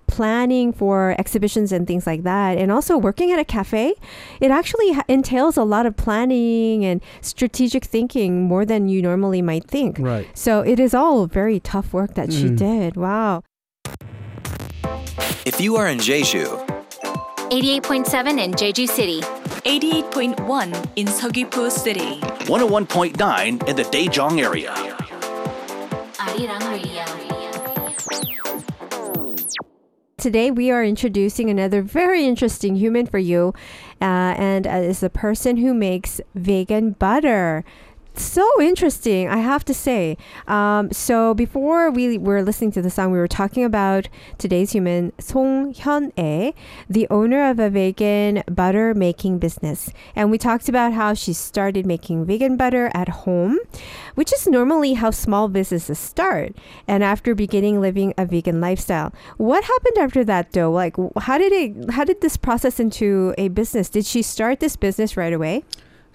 planning 0.08 0.74
for 0.74 1.16
exhibitions 1.18 1.72
and 1.72 1.88
things 1.88 2.06
like 2.06 2.24
that 2.24 2.58
and 2.58 2.70
also 2.70 2.98
working 2.98 3.32
at 3.32 3.40
a 3.40 3.46
cafe 3.46 3.94
it 4.42 4.52
actually 4.52 4.92
ha- 4.92 5.06
entails 5.08 5.56
a 5.56 5.64
lot 5.64 5.86
of 5.86 5.96
planning 5.96 6.84
and 6.84 7.00
strategic 7.22 7.84
thinking 7.86 8.44
more 8.44 8.66
than 8.66 8.90
you 8.90 9.02
normally 9.02 9.42
might 9.42 9.66
think 9.76 9.96
Right. 9.98 10.28
so 10.34 10.60
it 10.74 10.80
is 10.82 10.94
all 10.94 11.28
very 11.28 11.60
tough 11.62 11.94
work 11.94 12.14
that 12.20 12.34
she 12.34 12.48
Mm. 12.50 12.58
did 12.58 12.92
wow 12.98 13.42
If 15.46 15.62
you 15.64 15.78
are 15.80 15.88
in 15.88 16.00
Jeju, 16.00 16.46
88.7 17.52 18.38
in 18.38 18.52
Jeju 18.54 18.90
City. 18.90 19.22
88.1 19.66 20.92
in 20.96 21.08
Seogwipo 21.08 21.72
City, 21.72 22.20
101.9 22.46 23.68
in 23.68 23.76
the 23.76 23.82
Daejeong 23.82 24.40
area. 24.40 24.76
Today, 30.18 30.52
we 30.52 30.70
are 30.70 30.84
introducing 30.84 31.50
another 31.50 31.82
very 31.82 32.28
interesting 32.28 32.76
human 32.76 33.08
for 33.08 33.18
you, 33.18 33.56
uh, 34.02 34.36
and 34.38 34.68
uh, 34.68 34.70
is 34.70 35.02
a 35.02 35.10
person 35.10 35.58
who 35.58 35.74
makes 35.74 36.22
vegan 36.36 36.92
butter. 36.92 37.66
It's 38.16 38.24
so 38.24 38.50
interesting, 38.62 39.28
I 39.28 39.40
have 39.40 39.66
to 39.66 39.74
say. 39.74 40.18
Um, 40.48 40.90
so 40.94 41.34
before 41.34 41.92
we 41.92 42.18
were 42.18 42.42
listening 42.44 42.72
to 42.72 42.82
the 42.82 42.90
song, 42.90 43.12
we 43.12 43.18
were 43.18 43.28
talking 43.28 43.66
about 43.66 44.08
today's 44.38 44.72
human, 44.72 45.12
Song 45.20 45.74
Hyun-ae, 45.74 46.54
the 46.90 47.08
owner 47.10 47.50
of 47.50 47.60
a 47.60 47.70
vegan 47.70 48.42
butter 48.50 48.94
making 48.94 49.40
business, 49.40 49.92
and 50.16 50.32
we 50.32 50.38
talked 50.38 50.70
about 50.70 50.94
how 50.94 51.14
she 51.14 51.34
started 51.34 51.86
making 51.86 52.24
vegan 52.24 52.56
butter 52.56 52.90
at 52.94 53.10
home, 53.10 53.60
which 54.14 54.32
is 54.32 54.48
normally 54.48 54.94
how 54.94 55.12
small 55.12 55.50
businesses 55.50 56.00
start. 56.00 56.56
And 56.88 57.04
after 57.04 57.36
beginning 57.36 57.82
living 57.82 58.14
a 58.18 58.26
vegan 58.26 58.62
lifestyle, 58.62 59.14
what 59.36 59.66
happened 59.66 59.98
after 59.98 60.24
that 60.24 60.54
though? 60.54 60.72
Like, 60.72 60.96
how 61.20 61.38
did 61.38 61.52
it? 61.52 61.92
How 61.92 62.06
did 62.06 62.22
this 62.22 62.38
process 62.38 62.80
into 62.80 63.36
a 63.38 63.50
business? 63.50 63.90
Did 63.90 64.06
she 64.06 64.22
start 64.22 64.62
this 64.62 64.78
business 64.78 65.18
right 65.18 65.34
away? 65.34 65.66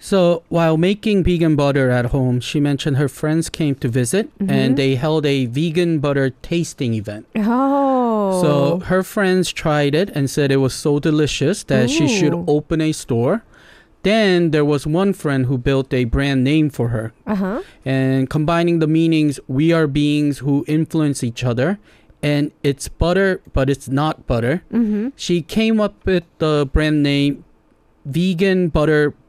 So 0.03 0.41
while 0.49 0.77
making 0.77 1.23
vegan 1.23 1.55
butter 1.55 1.91
at 1.91 2.05
home, 2.05 2.39
she 2.39 2.59
mentioned 2.59 2.97
her 2.97 3.07
friends 3.07 3.49
came 3.49 3.75
to 3.75 3.87
visit 3.87 4.25
Mm-hmm. 4.39 4.49
and 4.49 4.77
they 4.77 4.95
held 4.95 5.25
a 5.27 5.45
vegan 5.45 5.99
butter 5.99 6.31
tasting 6.41 6.95
event. 6.95 7.27
Oh, 7.35 8.41
So 8.41 8.79
her 8.87 9.03
friends 9.03 9.51
tried 9.53 9.93
it 9.93 10.09
and 10.15 10.27
said 10.27 10.51
it 10.51 10.57
was 10.57 10.73
so 10.73 10.97
delicious 10.99 11.63
that 11.65 11.89
she 11.91 12.07
should 12.07 12.33
open 12.47 12.81
a 12.81 12.91
store. 12.93 13.43
Then 14.03 14.49
there 14.49 14.65
was 14.65 14.87
one 14.87 15.13
friend 15.13 15.45
who 15.45 15.59
built 15.59 15.93
a 15.93 16.05
brand 16.05 16.43
name 16.43 16.71
for 16.71 16.87
her. 16.89 17.13
uh 17.27 17.35
huh. 17.35 17.61
And 17.85 18.27
combining 18.27 18.79
the 18.79 18.87
meanings, 18.87 19.39
we 19.47 19.71
are 19.71 19.85
beings 19.85 20.39
who 20.39 20.65
influence 20.67 21.23
each 21.23 21.43
other. 21.43 21.77
And 22.23 22.51
it's 22.63 22.87
butter, 22.89 23.41
but 23.53 23.69
it's 23.69 23.87
not 23.87 24.25
butter. 24.25 24.63
Mm-hmm. 24.73 25.09
She 25.15 25.41
came 25.43 25.79
up 25.79 25.93
with 26.05 26.23
the 26.39 26.67
brand 26.73 27.03
name 27.03 27.45
Vegan 28.05 28.69
Butter 28.69 29.11
Butt. 29.11 29.20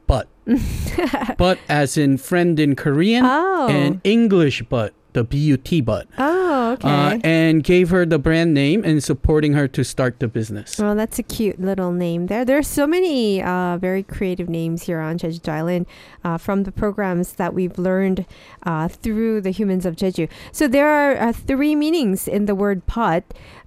but 1.37 1.59
as 1.69 1.97
in 1.97 2.17
friend 2.17 2.59
in 2.59 2.75
Korean 2.75 3.23
Oh. 3.25 3.67
and 3.69 4.01
English 4.03 4.61
butt, 4.63 4.93
the 5.13 5.23
B 5.23 5.37
U 5.37 5.57
T 5.57 5.79
butt. 5.79 6.07
Oh, 6.17 6.71
okay. 6.73 6.89
Uh, 6.89 7.19
and 7.23 7.63
gave 7.63 7.91
her 7.91 8.03
the 8.05 8.17
brand 8.17 8.53
name 8.53 8.83
and 8.83 9.03
supporting 9.03 9.53
her 9.53 9.67
to 9.67 9.83
start 9.83 10.19
the 10.19 10.27
business. 10.27 10.79
Well, 10.79 10.95
that's 10.95 11.19
a 11.19 11.23
cute 11.23 11.59
little 11.61 11.91
name 11.91 12.27
there. 12.27 12.43
There's 12.43 12.67
so 12.67 12.87
many 12.87 13.41
uh, 13.41 13.77
very 13.77 14.01
creative 14.01 14.49
names 14.49 14.83
here 14.83 14.99
on 14.99 15.19
Jeju 15.19 15.47
Island 15.47 15.85
uh, 16.23 16.37
from 16.39 16.63
the 16.63 16.71
programs 16.71 17.33
that 17.33 17.53
we've 17.53 17.77
learned 17.77 18.25
uh, 18.65 18.87
through 18.87 19.41
the 19.41 19.51
humans 19.51 19.85
of 19.85 19.95
Jeju. 19.95 20.27
So 20.51 20.67
there 20.67 20.89
are 20.89 21.29
uh, 21.29 21.31
three 21.31 21.75
meanings 21.75 22.27
in 22.27 22.45
the 22.47 22.55
word 22.55 22.85
pot. 22.87 23.23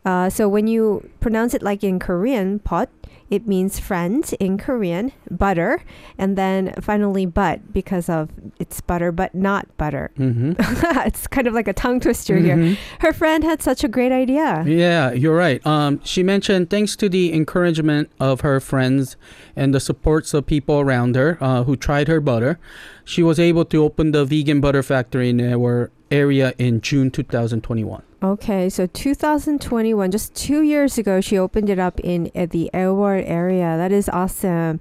Uh, 0.06 0.30
so 0.30 0.48
when 0.48 0.68
you 0.68 1.10
pronounce 1.18 1.52
it 1.52 1.62
like 1.62 1.82
in 1.82 1.98
Korean, 1.98 2.60
pot, 2.60 2.88
it 3.28 3.44
means 3.44 3.80
friend 3.80 4.22
in 4.38 4.56
Korean, 4.56 5.10
butter, 5.28 5.82
and 6.16 6.38
then 6.38 6.72
finally 6.80 7.26
but 7.26 7.72
because 7.72 8.08
of 8.08 8.30
it's 8.60 8.80
butter 8.80 9.10
but 9.10 9.34
not 9.34 9.66
butter. 9.76 10.12
hmm 10.16 10.52
it's 11.02 11.26
kind 11.26 11.48
of 11.48 11.54
like 11.54 11.66
a 11.66 11.72
tongue 11.72 11.98
twister 11.98 12.38
here. 12.38 12.76
Her 13.00 13.12
friend 13.12 13.42
had 13.42 13.62
such 13.62 13.82
a 13.82 13.88
great 13.88 14.12
idea. 14.12 14.62
Yeah, 14.64 15.10
you're 15.10 15.34
right. 15.34 15.64
Um, 15.66 16.00
she 16.04 16.22
mentioned 16.22 16.70
thanks 16.70 16.94
to 16.96 17.08
the 17.08 17.34
encouragement 17.34 18.10
of 18.20 18.42
her 18.42 18.60
friends 18.60 19.16
and 19.56 19.74
the 19.74 19.80
supports 19.80 20.32
of 20.32 20.46
people 20.46 20.78
around 20.78 21.16
her 21.16 21.36
uh, 21.40 21.64
who 21.64 21.74
tried 21.74 22.06
her 22.06 22.20
butter, 22.20 22.60
she 23.04 23.24
was 23.24 23.40
able 23.40 23.64
to 23.64 23.82
open 23.82 24.12
the 24.12 24.24
vegan 24.24 24.60
butter 24.60 24.84
factory 24.84 25.30
in 25.30 25.40
our 25.40 25.90
area 26.12 26.54
in 26.58 26.80
June 26.80 27.10
2021. 27.10 28.05
Okay, 28.22 28.70
so 28.70 28.86
2021, 28.86 30.10
just 30.10 30.34
two 30.34 30.62
years 30.62 30.96
ago, 30.96 31.20
she 31.20 31.36
opened 31.38 31.68
it 31.68 31.78
up 31.78 32.00
in 32.00 32.30
uh, 32.34 32.46
the 32.46 32.70
Aewol 32.72 33.22
area. 33.26 33.76
That 33.76 33.92
is 33.92 34.08
awesome. 34.08 34.80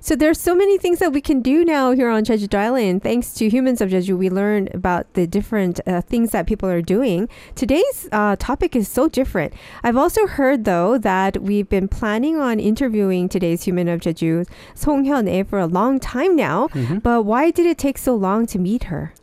So 0.00 0.14
there's 0.14 0.38
so 0.38 0.54
many 0.54 0.76
things 0.76 0.98
that 0.98 1.14
we 1.14 1.22
can 1.22 1.40
do 1.40 1.64
now 1.64 1.92
here 1.92 2.10
on 2.10 2.26
Jeju 2.26 2.52
Island. 2.54 3.02
Thanks 3.02 3.32
to 3.34 3.48
Humans 3.48 3.80
of 3.80 3.88
Jeju, 3.88 4.18
we 4.18 4.28
learned 4.28 4.74
about 4.74 5.10
the 5.14 5.26
different 5.26 5.80
uh, 5.86 6.02
things 6.02 6.32
that 6.32 6.46
people 6.46 6.68
are 6.68 6.82
doing. 6.82 7.26
Today's 7.54 8.06
uh, 8.12 8.36
topic 8.38 8.76
is 8.76 8.86
so 8.86 9.08
different. 9.08 9.54
I've 9.82 9.96
also 9.96 10.26
heard 10.26 10.66
though 10.66 10.98
that 10.98 11.40
we've 11.40 11.70
been 11.70 11.88
planning 11.88 12.36
on 12.36 12.60
interviewing 12.60 13.30
today's 13.30 13.62
Human 13.62 13.88
of 13.88 14.00
Jeju, 14.00 14.46
Song 14.74 15.06
Hyun-ae, 15.06 15.44
for 15.44 15.58
a 15.58 15.66
long 15.66 15.98
time 15.98 16.36
now. 16.36 16.68
But 17.02 17.22
why 17.24 17.50
did 17.50 17.64
it 17.64 17.78
take 17.78 17.96
so 17.96 18.14
long 18.14 18.44
to 18.48 18.58
meet 18.58 18.84
her? 18.84 19.14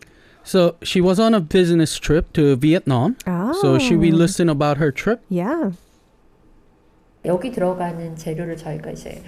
So 0.45 0.77
she 0.83 1.01
was 1.01 1.19
on 1.19 1.35
a 1.35 1.41
business 1.41 1.99
trip 1.99 2.33
to 2.35 2.55
Vietnam. 2.57 3.17
So 3.61 3.79
should 3.79 3.99
we 3.99 4.13
Oh. 4.13 4.17
listen 4.17 4.49
about 4.49 4.79
her 4.79 4.93
trip? 4.93 5.21
Yeah. 5.29 5.73
여기 7.25 7.51
들어가는 7.51 8.15
재료를 8.17 8.57
저희가 8.57 8.93
이제 8.93 9.21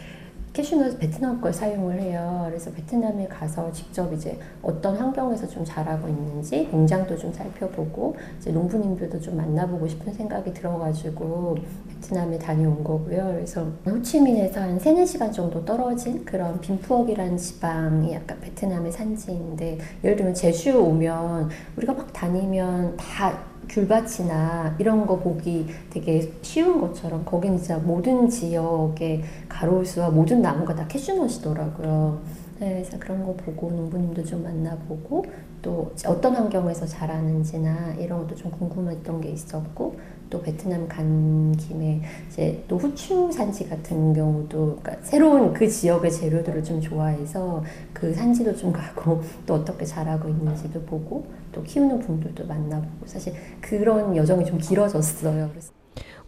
캐슈넛 0.53 0.99
베트남 0.99 1.41
걸 1.41 1.51
사용을 1.51 1.99
해요. 1.99 2.45
그래서 2.47 2.71
베트남에 2.71 3.27
가서 3.27 3.71
직접 3.71 4.13
이제 4.13 4.37
어떤 4.61 4.95
환경에서 4.95 5.47
좀 5.47 5.65
자라고 5.65 6.07
있는지 6.07 6.69
농장도 6.71 7.17
좀 7.17 7.33
살펴보고 7.33 8.15
이제 8.37 8.51
농부님들도 8.51 9.19
좀 9.19 9.35
만나보고 9.35 9.87
싶은 9.87 10.13
생각이 10.13 10.53
들어가지고 10.53 11.57
베트남에 11.89 12.37
다녀온 12.37 12.83
거고요. 12.83 13.31
그래서 13.33 13.65
호치민에서 13.83 14.61
한 14.61 14.79
3, 14.79 14.93
4시간 14.95 15.33
정도 15.33 15.65
떨어진 15.65 16.23
그런 16.23 16.61
빈푸억이라는 16.61 17.35
지방이 17.35 18.13
약간 18.13 18.39
베트남의 18.39 18.91
산지인데 18.91 19.79
예를 20.03 20.15
들면 20.15 20.35
제주 20.35 20.79
오면 20.79 21.49
우리가 21.77 21.93
막 21.93 22.13
다니면 22.13 22.95
다 22.95 23.52
귤밭이나 23.69 24.75
이런 24.79 25.05
거 25.05 25.17
보기 25.17 25.67
되게 25.89 26.31
쉬운 26.41 26.79
것처럼 26.79 27.25
거기는 27.25 27.57
진짜 27.57 27.77
모든 27.77 28.29
지역의 28.29 29.23
가로수와 29.49 30.09
모든 30.09 30.41
나무가 30.41 30.75
다 30.75 30.87
캐슈넛이더라고요. 30.87 32.21
네, 32.59 32.73
그래서 32.73 32.97
그런 32.99 33.25
거 33.25 33.33
보고 33.33 33.71
농부님도 33.71 34.23
좀 34.23 34.43
만나보고 34.43 35.25
또 35.61 35.91
어떤 36.05 36.35
환경에서 36.35 36.85
자라는지나 36.85 37.95
이런 37.99 38.19
것도 38.19 38.35
좀 38.35 38.51
궁금했던 38.51 39.21
게 39.21 39.29
있었고 39.29 39.97
또 40.29 40.41
베트남 40.41 40.87
간 40.87 41.51
김에 41.57 42.01
이제 42.27 42.63
또 42.67 42.77
후추 42.77 43.31
산지 43.31 43.67
같은 43.67 44.13
경우도 44.13 44.79
그러니까 44.81 45.03
새로운 45.03 45.53
그 45.53 45.67
지역의 45.67 46.11
재료들을 46.11 46.63
좀 46.63 46.81
좋아해서 46.81 47.63
그 47.93 48.13
산지도 48.13 48.55
좀 48.55 48.71
가고 48.71 49.21
또 49.45 49.55
어떻게 49.55 49.85
자라고 49.85 50.29
있는지도 50.29 50.81
보고 50.81 51.25
또 51.51 51.61
키우는 51.61 51.99
분들도 51.99 52.45
만나보고 52.45 53.05
사실 53.05 53.33
그런 53.61 54.15
여정이 54.15 54.45
좀 54.45 54.57
길어졌어요. 54.57 55.49
그래서 55.49 55.71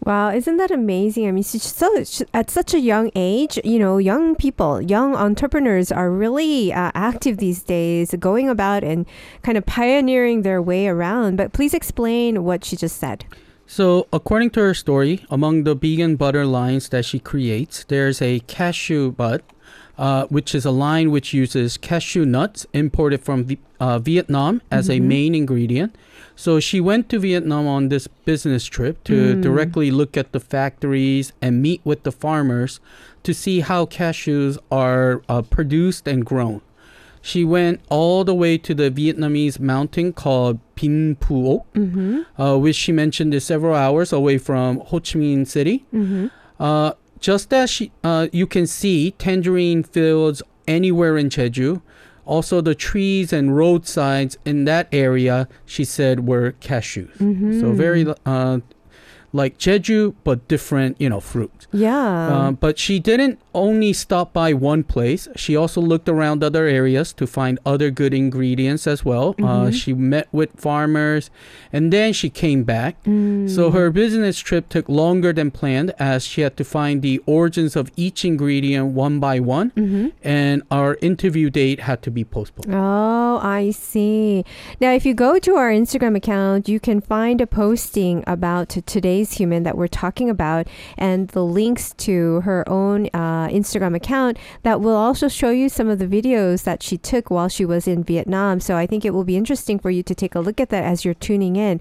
Wow, 0.04 0.28
isn't 0.28 0.58
that 0.58 0.70
amazing? 0.70 1.26
I 1.26 1.32
mean, 1.32 1.42
so 1.42 2.04
at 2.32 2.50
such 2.50 2.74
a 2.74 2.78
young 2.78 3.10
age, 3.16 3.58
you 3.64 3.78
know, 3.78 3.98
young 3.98 4.36
people, 4.36 4.80
young 4.80 5.16
entrepreneurs 5.16 5.90
are 5.90 6.10
really 6.10 6.72
uh, 6.72 6.92
active 6.94 7.38
these 7.38 7.64
days, 7.64 8.14
going 8.20 8.48
about 8.48 8.84
and 8.84 9.06
kind 9.42 9.58
of 9.58 9.66
pioneering 9.66 10.42
their 10.42 10.62
way 10.62 10.86
around. 10.86 11.36
But 11.36 11.52
please 11.52 11.74
explain 11.74 12.44
what 12.44 12.64
she 12.64 12.76
just 12.76 12.98
said. 12.98 13.24
So, 13.66 14.06
according 14.12 14.50
to 14.50 14.60
her 14.60 14.74
story, 14.74 15.26
among 15.28 15.64
the 15.64 15.74
vegan 15.74 16.16
butter 16.16 16.46
lines 16.46 16.88
that 16.90 17.04
she 17.04 17.18
creates, 17.18 17.84
there's 17.84 18.22
a 18.22 18.38
cashew 18.40 19.10
butt, 19.10 19.42
uh, 19.98 20.26
which 20.26 20.54
is 20.54 20.64
a 20.64 20.70
line 20.70 21.10
which 21.10 21.34
uses 21.34 21.76
cashew 21.76 22.24
nuts 22.24 22.64
imported 22.72 23.22
from 23.22 23.48
uh, 23.80 23.98
Vietnam 23.98 24.62
as 24.70 24.88
a 24.88 25.00
main 25.00 25.34
ingredient. 25.34 25.96
So, 26.36 26.60
she 26.60 26.80
went 26.80 27.08
to 27.08 27.18
Vietnam 27.18 27.66
on 27.66 27.88
this 27.88 28.06
business 28.06 28.66
trip 28.66 29.02
to 29.04 29.40
directly 29.40 29.90
look 29.90 30.16
at 30.16 30.30
the 30.30 30.40
factories 30.40 31.32
and 31.42 31.60
meet 31.60 31.80
with 31.84 32.04
the 32.04 32.12
farmers 32.12 32.78
to 33.24 33.34
see 33.34 33.60
how 33.60 33.86
cashews 33.86 34.58
are 34.70 35.22
uh, 35.28 35.42
produced 35.42 36.06
and 36.06 36.24
grown. 36.24 36.60
she 37.20 37.44
went 37.44 37.80
all 37.88 38.22
the 38.22 38.34
way 38.34 38.56
to 38.56 38.72
the 38.72 38.88
Vietnamese 38.88 39.58
mountain 39.58 40.12
called 40.12 40.60
Bin 40.76 41.16
Mm-hmm. 41.16 42.40
uh, 42.40 42.56
which 42.56 42.76
she 42.76 42.92
mentioned 42.92 43.34
is 43.34 43.44
several 43.44 43.74
hours 43.74 44.12
away 44.12 44.38
from 44.38 44.78
Ho 44.80 45.00
Chi 45.00 45.18
Minh 45.18 45.46
City. 45.46 45.84
Mm-hmm. 45.92 46.26
Uh, 46.60 46.92
just 47.18 47.52
as 47.52 47.70
she, 47.70 47.90
uh, 48.04 48.28
you 48.32 48.46
can 48.46 48.66
see 48.66 49.12
tangerine 49.12 49.82
fields 49.82 50.42
anywhere 50.68 51.16
in 51.16 51.28
Jeju. 51.28 51.82
Also, 52.24 52.60
the 52.60 52.74
trees 52.74 53.32
and 53.32 53.56
roadsides 53.56 54.36
in 54.44 54.64
that 54.64 54.88
area, 54.92 55.48
she 55.64 55.84
said, 55.84 56.26
were 56.26 56.52
cashews. 56.60 57.16
Mm-hmm. 57.18 57.60
So 57.60 57.72
very 57.72 58.04
uh, 58.26 58.58
like 59.32 59.58
Jeju, 59.58 60.14
but 60.24 60.48
different, 60.48 61.00
you 61.00 61.08
know, 61.08 61.20
fruit. 61.20 61.66
Yeah. 61.72 62.28
Uh, 62.28 62.50
but 62.52 62.78
she 62.78 62.98
didn't 62.98 63.38
only 63.56 63.92
stop 63.92 64.32
by 64.32 64.52
one 64.52 64.84
place. 64.84 65.26
She 65.34 65.56
also 65.56 65.80
looked 65.80 66.08
around 66.08 66.44
other 66.44 66.66
areas 66.66 67.12
to 67.14 67.26
find 67.26 67.58
other 67.64 67.90
good 67.90 68.12
ingredients 68.14 68.86
as 68.86 69.04
well. 69.04 69.34
Uh, 69.40 69.66
Mhm. 69.66 69.72
she 69.72 69.94
met 69.94 70.28
with 70.30 70.50
farmers, 70.56 71.30
and 71.72 71.92
then 71.92 72.12
she 72.12 72.28
came 72.28 72.62
back. 72.62 72.96
Mm. 73.04 73.48
So 73.48 73.70
her 73.72 73.90
business 73.90 74.38
trip 74.38 74.68
took 74.68 74.88
longer 74.88 75.32
than 75.32 75.50
planned 75.50 75.92
as 75.98 76.24
she 76.26 76.42
had 76.42 76.56
to 76.58 76.64
find 76.64 77.00
the 77.02 77.20
origins 77.26 77.74
of 77.76 77.90
each 77.96 78.24
ingredient 78.24 78.92
one 78.92 79.18
by 79.18 79.40
one, 79.40 79.72
Mm-hmm. 79.76 80.06
and 80.22 80.62
our 80.70 80.98
interview 81.00 81.48
date 81.50 81.80
had 81.80 82.02
to 82.02 82.10
be 82.10 82.24
postponed. 82.24 82.74
Oh, 82.74 83.40
I 83.42 83.70
see. 83.72 84.44
Now, 84.80 84.92
if 84.92 85.06
you 85.06 85.14
go 85.14 85.38
to 85.38 85.56
our 85.56 85.70
Instagram 85.72 86.14
account, 86.16 86.68
you 86.68 86.78
can 86.78 87.00
find 87.00 87.40
a 87.40 87.46
posting 87.46 88.22
about 88.26 88.68
today's 88.84 89.32
human 89.40 89.62
that 89.62 89.76
we're 89.78 89.88
talking 90.04 90.28
about 90.28 90.66
and 90.98 91.28
the 91.28 91.42
links 91.44 91.94
to 92.06 92.40
her 92.42 92.62
own 92.68 93.08
uh, 93.14 93.45
Instagram 93.48 93.94
account 93.94 94.38
that 94.62 94.80
will 94.80 94.96
also 94.96 95.28
show 95.28 95.50
you 95.50 95.68
some 95.68 95.88
of 95.88 95.98
the 95.98 96.06
videos 96.06 96.64
that 96.64 96.82
she 96.82 96.96
took 96.98 97.30
while 97.30 97.48
she 97.48 97.64
was 97.64 97.86
in 97.86 98.04
Vietnam. 98.04 98.60
So 98.60 98.76
I 98.76 98.86
think 98.86 99.04
it 99.04 99.14
will 99.14 99.24
be 99.24 99.36
interesting 99.36 99.78
for 99.78 99.90
you 99.90 100.02
to 100.02 100.14
take 100.14 100.34
a 100.34 100.40
look 100.40 100.60
at 100.60 100.70
that 100.70 100.84
as 100.84 101.04
you're 101.04 101.14
tuning 101.14 101.56
in. 101.56 101.80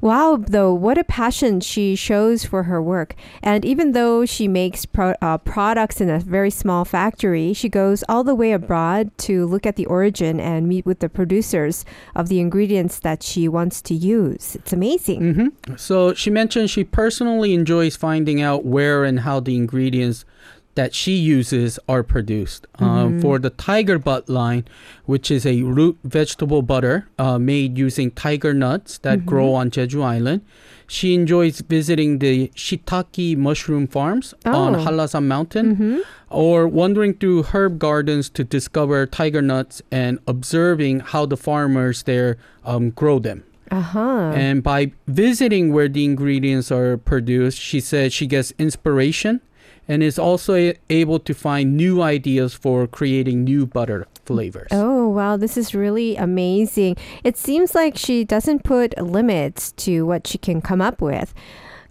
Wow, 0.00 0.36
though, 0.36 0.74
what 0.74 0.98
a 0.98 1.04
passion 1.04 1.60
she 1.60 1.94
shows 1.94 2.44
for 2.44 2.64
her 2.64 2.82
work. 2.82 3.14
And 3.42 3.64
even 3.64 3.92
though 3.92 4.26
she 4.26 4.48
makes 4.48 4.84
pro- 4.86 5.14
uh, 5.22 5.38
products 5.38 6.00
in 6.00 6.10
a 6.10 6.18
very 6.18 6.50
small 6.50 6.84
factory, 6.84 7.52
she 7.52 7.68
goes 7.68 8.04
all 8.08 8.24
the 8.24 8.34
way 8.34 8.52
abroad 8.52 9.16
to 9.18 9.46
look 9.46 9.66
at 9.66 9.76
the 9.76 9.86
origin 9.86 10.40
and 10.40 10.68
meet 10.68 10.84
with 10.84 10.98
the 10.98 11.08
producers 11.08 11.84
of 12.14 12.28
the 12.28 12.40
ingredients 12.40 12.98
that 13.00 13.22
she 13.22 13.48
wants 13.48 13.80
to 13.82 13.94
use. 13.94 14.56
It's 14.56 14.72
amazing. 14.72 15.34
hmm 15.34 15.76
So 15.76 16.12
she 16.14 16.30
mentioned 16.30 16.70
she 16.70 16.84
personally 16.84 17.54
enjoys 17.54 17.96
finding 17.96 18.42
out 18.42 18.64
where 18.64 19.04
and 19.04 19.20
how 19.20 19.40
the 19.40 19.56
ingredients 19.56 20.24
that 20.74 20.94
she 20.94 21.12
uses 21.14 21.78
are 21.88 22.02
produced. 22.02 22.66
Um, 22.78 23.20
for 23.20 23.38
the 23.38 23.50
Tiger 23.50 23.98
Butt 23.98 24.28
line, 24.28 24.64
which 25.06 25.30
is 25.30 25.46
a 25.46 25.62
root 25.62 25.98
vegetable 26.04 26.62
butter 26.62 27.08
uh, 27.18 27.38
made 27.38 27.78
using 27.78 28.10
tiger 28.10 28.52
nuts 28.52 28.98
that 28.98 29.24
grow 29.24 29.54
on 29.54 29.70
Jeju 29.70 30.02
Island, 30.02 30.42
she 30.86 31.14
enjoys 31.14 31.60
visiting 31.60 32.18
the 32.18 32.48
shiitake 32.48 33.36
mushroom 33.36 33.86
farms 33.86 34.34
on 34.44 34.74
Oh. 34.74 34.78
Hallasan 34.84 35.26
Mountain 35.26 35.76
Mm-hmm. 35.76 35.98
or 36.30 36.66
wandering 36.68 37.14
through 37.14 37.44
herb 37.44 37.78
gardens 37.78 38.28
to 38.30 38.44
discover 38.44 39.06
tiger 39.06 39.40
nuts 39.42 39.80
and 39.90 40.18
observing 40.26 41.00
how 41.00 41.24
the 41.26 41.36
farmers 41.36 42.02
there 42.02 42.36
um, 42.64 42.90
grow 42.90 43.18
them. 43.18 43.44
Uh 43.70 43.80
huh. 43.80 44.32
And 44.34 44.62
by 44.62 44.92
visiting 45.06 45.72
where 45.72 45.88
the 45.88 46.04
ingredients 46.04 46.70
are 46.70 46.96
produced, 46.98 47.58
she 47.58 47.80
says 47.80 48.12
she 48.12 48.26
gets 48.26 48.52
inspiration 48.58 49.40
and 49.88 50.02
is 50.02 50.18
also 50.18 50.72
able 50.90 51.18
to 51.18 51.34
find 51.34 51.76
new 51.76 52.02
ideas 52.02 52.54
for 52.54 52.86
creating 52.86 53.44
new 53.44 53.66
butter 53.66 54.06
flavors. 54.24 54.68
Oh, 54.70 55.08
wow. 55.08 55.36
This 55.36 55.56
is 55.56 55.74
really 55.74 56.16
amazing. 56.16 56.96
It 57.22 57.36
seems 57.36 57.74
like 57.74 57.96
she 57.96 58.24
doesn't 58.24 58.64
put 58.64 58.96
limits 58.98 59.72
to 59.72 60.06
what 60.06 60.26
she 60.26 60.38
can 60.38 60.60
come 60.60 60.80
up 60.80 61.00
with. 61.00 61.34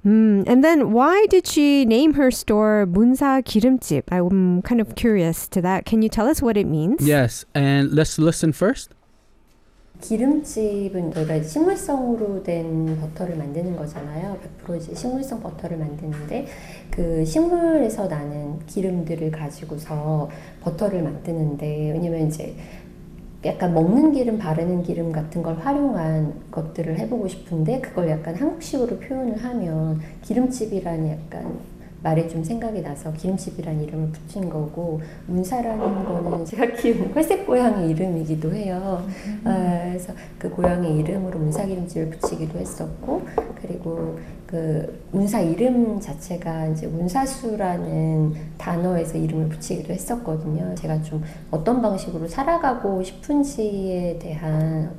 Mm, 0.05 0.43
and 0.47 0.63
then 0.63 0.91
why 0.91 1.25
did 1.29 1.47
she 1.47 1.85
name 1.85 2.15
her 2.15 2.29
store 2.29 2.85
Munsa 2.89 3.41
Girimjip? 3.43 4.03
I'm 4.11 4.61
kind 4.61 4.81
of 4.81 4.95
curious 4.95 5.47
to 5.49 5.61
that. 5.61 5.85
Can 5.85 6.01
you 6.01 6.09
tell 6.09 6.27
us 6.27 6.41
what 6.41 6.57
it 6.57 6.67
means? 6.67 7.07
Yes, 7.07 7.45
and 7.55 7.91
let's 7.93 8.19
listen 8.19 8.51
first. 8.51 8.93
기름집은 10.03 11.13
저희가 11.13 11.41
식물성으로 11.41 12.43
된 12.43 12.99
버터를 12.99 13.37
만드는 13.37 13.77
거잖아요. 13.77 14.37
100% 14.67 14.77
이제 14.77 14.93
식물성 14.93 15.41
버터를 15.41 15.77
만드는데 15.77 16.45
그 16.91 17.23
식물에서 17.23 18.07
나는 18.07 18.59
기름들을 18.67 19.31
가지고서 19.31 20.29
버터를 20.61 21.01
만드는데 21.03 21.91
왜냐면 21.93 22.27
이제 22.27 22.53
약간 23.45 23.73
먹는 23.73 24.11
기름, 24.11 24.37
바르는 24.37 24.83
기름 24.83 25.13
같은 25.13 25.41
걸 25.41 25.55
활용한 25.55 26.33
것들을 26.51 26.99
해보고 26.99 27.29
싶은데 27.29 27.79
그걸 27.79 28.09
약간 28.09 28.35
한국식으로 28.35 28.99
표현을 28.99 29.41
하면 29.41 30.01
기름집이라는 30.21 31.11
약간 31.11 31.59
말이 32.03 32.27
좀 32.29 32.43
생각이 32.43 32.81
나서 32.81 33.11
기름집이라는 33.13 33.81
이름을 33.83 34.09
붙인 34.09 34.49
거고 34.49 35.01
문사라는 35.27 36.05
거는 36.05 36.45
제가 36.45 36.73
키운 36.73 37.13
회색 37.15 37.47
고양이 37.47 37.89
이름이기도 37.91 38.53
해요. 38.53 39.05
아, 39.45 39.85
그래서 39.87 40.13
그 40.37 40.49
고양이 40.49 40.99
이름으로 40.99 41.39
문사 41.39 41.65
기름집을 41.65 42.09
붙이기도 42.09 42.59
했었고 42.59 43.21
그리고 43.61 44.19
그 44.45 45.01
문사 45.11 45.39
이름 45.39 45.99
자체가 45.99 46.67
이제 46.67 46.85
문사수라는 46.85 48.33
단어에서 48.57 49.17
이름을 49.17 49.49
붙이기도 49.49 49.93
했었거든요. 49.93 50.75
제가 50.75 51.01
좀 51.01 51.23
어떤 51.49 51.81
방식으로 51.81 52.27
살아가고 52.27 53.01
싶은지에 53.01 54.19
대한 54.21 54.91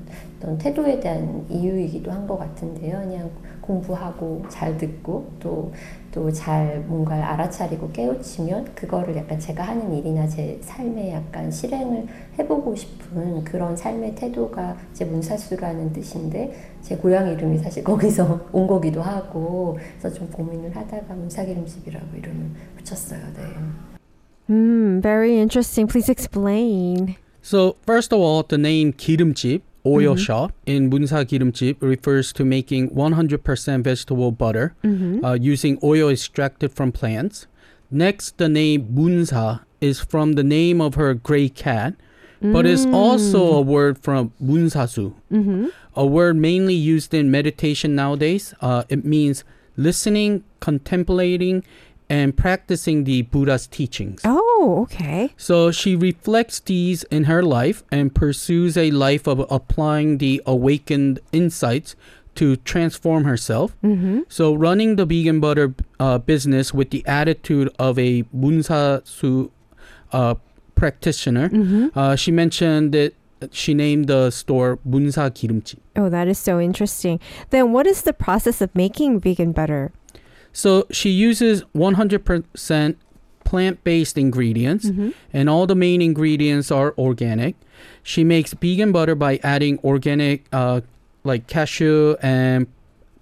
어떤 0.45 0.59
태도에 0.59 1.01
대한 1.01 1.47
이유이기도 1.49 2.11
한 2.11 2.27
것 2.27 2.39
같은데요. 2.39 2.99
그냥 3.01 3.31
공부하고 3.61 4.45
잘 4.49 4.77
듣고 4.77 5.31
또 5.41 5.73
또 6.13 6.31
잘 6.31 6.79
뭔가를 6.87 7.25
알아차리고 7.25 7.91
깨우치면 7.91 8.77
그거를 8.77 9.17
약간 9.17 9.37
제가 9.41 9.65
하는 9.65 9.93
일이나 9.93 10.29
제 10.29 10.59
삶에 10.63 11.13
약간 11.13 11.51
실행을 11.51 12.07
해보고 12.39 12.77
싶은 12.77 13.43
그런 13.43 13.77
삶의 13.77 14.15
태도가 14.15 14.77
제 14.93 15.05
문사수라는 15.05 15.93
뜻인데 15.93 16.55
제 16.83 16.97
고향 16.97 17.29
이름이 17.33 17.59
사실 17.59 17.83
거기서 17.83 18.47
온 18.53 18.69
거기도 18.69 19.03
하고 19.03 19.77
그래서 20.01 20.17
좀 20.17 20.31
고민을 20.31 20.77
하다가 20.77 21.15
문사기름집이라고 21.15 22.07
이름을 22.17 22.51
붙였어요. 22.77 23.21
네. 23.35 23.43
Hmm. 24.49 25.01
Very 25.01 25.37
interesting. 25.39 25.89
Please 25.91 26.09
explain. 26.09 27.17
So, 27.43 27.75
first 27.87 28.15
of 28.15 28.23
all, 28.23 28.45
the 28.47 28.59
name 28.61 28.93
기름집, 28.93 29.63
oil 29.87 30.15
mm-hmm. 30.15 30.23
shop 30.23 30.53
in 30.67 30.91
Munsa 30.91 31.25
Girimjip 31.25 31.77
refers 31.81 32.33
to 32.33 32.45
making 32.45 32.91
100% 32.91 33.85
vegetable 33.85 34.33
butter 34.33 34.75
mm-hmm. 34.83 35.25
uh, 35.25 35.35
using 35.35 35.79
oil 35.83 36.09
extracted 36.11 36.73
from 36.73 36.93
plants. 36.93 37.47
Next, 37.91 38.39
the 38.39 38.49
name 38.49 38.89
Munsa 38.95 39.65
is 39.81 40.01
from 40.01 40.33
the 40.33 40.43
name 40.43 40.81
of 40.81 40.95
her 40.95 41.15
gray 41.15 41.49
cat, 41.49 41.95
but 42.41 42.65
mm. 42.65 42.69
is 42.69 42.87
also 42.87 43.53
a 43.53 43.61
word 43.61 43.99
from 43.99 44.33
Munsasu, 44.43 45.15
mm-hmm. 45.31 45.69
a 45.95 46.07
word 46.07 46.37
mainly 46.37 46.75
used 46.75 47.15
in 47.15 47.31
meditation 47.31 47.95
nowadays. 47.95 48.55
Uh, 48.61 48.85
it 48.89 49.05
means 49.05 49.45
listening, 49.77 50.45
contemplating, 50.61 51.65
and 52.09 52.37
practicing 52.37 53.05
the 53.05 53.23
Buddha's 53.25 53.67
teachings. 53.67 54.21
Oh 54.25 54.44
okay. 54.83 55.33
So 55.37 55.71
she 55.71 55.97
reflects 55.97 56.61
these 56.61 57.03
in 57.05 57.25
her 57.25 57.43
life 57.43 57.83
and 57.91 58.15
pursues 58.15 58.77
a 58.77 58.91
life 58.91 59.27
of 59.27 59.41
applying 59.51 60.19
the 60.19 60.43
awakened 60.47 61.21
insights 61.33 61.97
to 62.37 62.57
transform 62.57 63.25
herself. 63.25 63.77
Mm-hmm. 63.83 64.21
So 64.29 64.55
running 64.55 64.97
the 64.97 65.07
vegan 65.07 65.41
butter 65.41 65.75
uh, 66.01 66.19
business 66.19 66.75
with 66.75 66.91
the 66.91 67.05
attitude 67.07 67.69
of 67.79 67.99
a 67.99 68.23
munsasu 68.35 69.51
uh, 70.13 70.35
practitioner, 70.75 71.49
Mm-hmm. 71.49 71.99
uh, 71.99 72.17
she 72.17 72.31
mentioned 72.33 72.93
that 72.93 73.15
she 73.53 73.75
named 73.75 74.07
the 74.09 74.31
store 74.31 74.79
Munsa 74.89 75.31
Girimjip. 75.31 75.79
Oh, 75.97 76.09
that 76.09 76.29
is 76.29 76.39
so 76.39 76.59
interesting. 76.59 77.21
Then, 77.51 77.73
what 77.73 77.87
is 77.87 78.03
the 78.03 78.13
process 78.15 78.61
of 78.63 78.75
making 78.75 79.21
vegan 79.21 79.53
butter? 79.53 79.93
So 80.53 80.87
she 80.91 81.11
uses 81.11 81.63
100% 81.75 82.97
plant-based 83.55 84.17
ingredients. 84.19 84.85
Mm-hmm. 84.87 85.11
and 85.33 85.45
all 85.53 85.67
the 85.73 85.79
main 85.87 86.01
ingredients 86.11 86.69
are 86.81 86.91
organic. 86.99 87.55
She 88.03 88.23
makes 88.25 88.51
vegan 88.63 88.91
butter 88.97 89.15
by 89.27 89.33
adding 89.55 89.79
organic, 89.85 90.39
uh, 90.53 90.81
like 91.31 91.43
cashew 91.47 92.17
and 92.23 92.67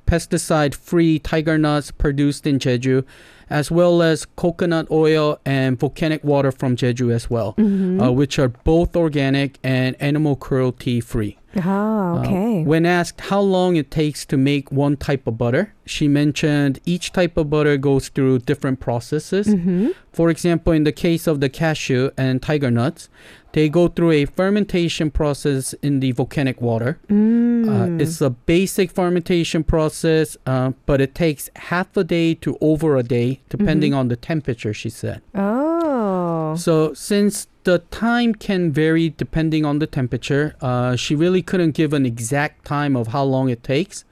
pesticide-free 0.07 1.19
tiger 1.21 1.57
nuts 1.59 1.91
produced 1.91 2.47
in 2.47 2.59
Jeju, 2.59 3.05
as 3.51 3.71
well 3.71 4.03
as 4.03 4.25
coconut 4.43 4.87
oil 4.91 5.39
and 5.45 5.79
volcanic 5.79 6.23
water 6.25 6.51
from 6.61 6.77
Jeju 6.77 7.13
as 7.13 7.29
well, 7.31 7.55
Mm-hmm. 7.59 8.01
uh, 8.01 8.11
which 8.11 8.39
are 8.39 8.49
both 8.49 8.97
organic 8.97 9.59
and 9.63 9.97
animal 10.01 10.35
cruelty-free. 10.37 11.37
Oh, 11.57 12.23
Uh, 12.25 12.63
when 12.65 12.87
asked 12.87 13.21
how 13.23 13.41
long 13.41 13.77
it 13.77 13.91
takes 13.91 14.25
to 14.27 14.37
make 14.37 14.71
one 14.73 14.97
type 14.97 15.27
of 15.27 15.37
butter, 15.39 15.75
she 15.85 16.09
mentioned 16.09 16.79
each 16.85 17.13
type 17.13 17.37
of 17.37 17.51
butter 17.51 17.77
goes 17.77 18.09
through 18.09 18.41
different 18.41 18.81
processes. 18.81 19.47
mm-hmm. 19.47 19.89
For 20.13 20.31
example, 20.31 20.73
in 20.73 20.85
the 20.85 20.93
case 20.93 21.27
of 21.27 21.41
the 21.41 21.49
cashew 21.49 22.11
and 22.17 22.41
tiger 22.43 22.71
nuts, 22.71 23.09
They 23.53 23.69
go 23.69 23.89
through 23.89 24.13
a 24.13 24.25
fermentation 24.25 25.11
process 25.11 25.75
in 25.83 26.01
the 26.01 26.13
volcanic 26.13 26.63
water. 26.63 26.99
Mm. 27.11 27.69
Uh, 27.69 28.03
it's 28.03 28.23
a 28.23 28.31
basic 28.31 28.91
fermentation 28.91 29.63
process, 29.63 30.39
uh, 30.47 30.73
but 30.87 31.03
it 31.03 31.15
takes 31.15 31.51
half 31.69 31.95
a 31.97 32.03
day 32.03 32.33
to 32.37 32.57
over 32.63 32.97
a 32.97 33.03
day, 33.03 33.41
depending 33.51 33.93
on 33.93 34.09
the 34.09 34.17
temperature, 34.17 34.73
she 34.73 34.89
said. 34.89 35.21
oh. 35.35 36.55
So, 36.57 36.95
since 36.95 37.47
the 37.65 37.79
time 37.91 38.35
can 38.35 38.73
vary 38.73 39.11
depending 39.11 39.65
on 39.65 39.79
the 39.79 39.87
temperature, 39.87 40.57
uh, 40.61 40.97
she 40.97 41.15
really 41.15 41.43
couldn't 41.43 41.73
give 41.73 41.93
an 41.93 42.07
exact 42.07 42.65
time 42.65 42.97
of 42.97 43.09
how 43.09 43.25
long 43.25 43.49
it 43.49 43.63
takes. 43.63 44.05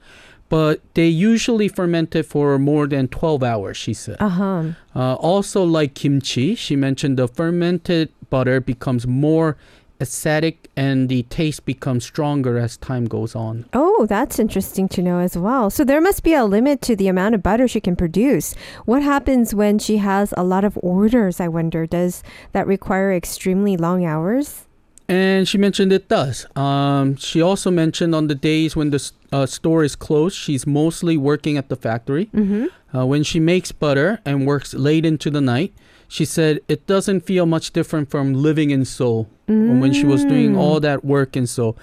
But 0.49 0.81
they 0.95 1.07
usually 1.07 1.69
ferment 1.69 2.13
it 2.13 2.23
for 2.23 2.59
more 2.59 2.85
than 2.85 3.07
12 3.07 3.41
hours, 3.41 3.77
she 3.77 3.93
said. 3.93 4.17
Uh-huh. 4.19 4.71
Uh, 4.93 5.13
also, 5.15 5.63
like 5.63 5.93
kimchi, 5.93 6.55
she 6.55 6.75
mentioned 6.75 7.17
the 7.17 7.29
fermented 7.29 8.09
butter 8.29 8.59
becomes 8.59 9.07
more 9.07 9.55
acidic 10.01 10.57
and 10.75 11.07
the 11.07 11.23
taste 11.23 11.65
becomes 11.65 12.03
stronger 12.03 12.57
as 12.57 12.77
time 12.77 13.05
goes 13.05 13.35
on. 13.35 13.65
Oh, 13.73 14.05
that's 14.07 14.39
interesting 14.39 14.89
to 14.89 15.01
know 15.01 15.19
as 15.19 15.37
well. 15.37 15.69
So 15.69 15.83
there 15.83 16.01
must 16.01 16.23
be 16.23 16.33
a 16.33 16.43
limit 16.43 16.81
to 16.83 16.95
the 16.95 17.07
amount 17.07 17.35
of 17.35 17.43
butter 17.43 17.67
she 17.67 17.79
can 17.79 17.95
produce. 17.95 18.53
What 18.85 19.03
happens 19.03 19.53
when 19.53 19.79
she 19.79 19.97
has 19.97 20.33
a 20.35 20.43
lot 20.43 20.63
of 20.63 20.77
orders, 20.81 21.39
I 21.39 21.47
wonder? 21.47 21.85
Does 21.85 22.23
that 22.51 22.67
require 22.67 23.13
extremely 23.13 23.77
long 23.77 24.03
hours? 24.03 24.65
And 25.07 25.47
she 25.47 25.57
mentioned 25.57 25.91
it 25.91 26.07
does. 26.07 26.45
Um, 26.55 27.17
she 27.17 27.41
also 27.41 27.69
mentioned 27.69 28.15
on 28.15 28.27
the 28.27 28.35
days 28.35 28.77
when 28.77 28.91
the 28.91 29.11
uh, 29.31 29.45
store 29.45 29.83
is 29.83 29.95
closed, 29.95 30.37
she's 30.37 30.65
mostly 30.65 31.17
working 31.17 31.57
at 31.57 31.67
the 31.67 31.75
factory. 31.75 32.27
Mm-hmm. 32.33 32.67
Uh, 32.97 33.05
when 33.05 33.23
she 33.23 33.39
makes 33.39 33.71
butter 33.73 34.19
and 34.25 34.47
works 34.47 34.73
late 34.73 35.05
into 35.05 35.29
the 35.29 35.41
night, 35.41 35.73
she 36.11 36.25
said 36.25 36.59
it 36.67 36.85
doesn't 36.87 37.21
feel 37.21 37.45
much 37.45 37.71
different 37.71 38.11
from 38.11 38.33
living 38.33 38.69
in 38.69 38.83
Seoul 38.83 39.29
when 39.47 39.93
she 39.93 40.05
was 40.05 40.25
doing 40.25 40.57
all 40.57 40.77
mm. 40.77 40.81
that 40.81 41.05
work 41.05 41.37
in 41.37 41.47
Seoul. 41.47 41.77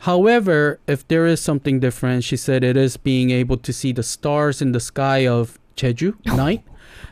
However, 0.00 0.78
if 0.86 1.08
there 1.08 1.26
is 1.26 1.40
something 1.40 1.80
different, 1.80 2.22
she 2.22 2.36
said 2.36 2.62
it 2.62 2.76
is 2.76 2.98
being 2.98 3.30
able 3.30 3.56
to 3.56 3.72
see 3.72 3.92
the 3.92 4.02
stars 4.02 4.60
in 4.60 4.72
the 4.72 4.80
sky 4.80 5.26
of 5.26 5.58
Jeju 5.76 6.14
night 6.36 6.62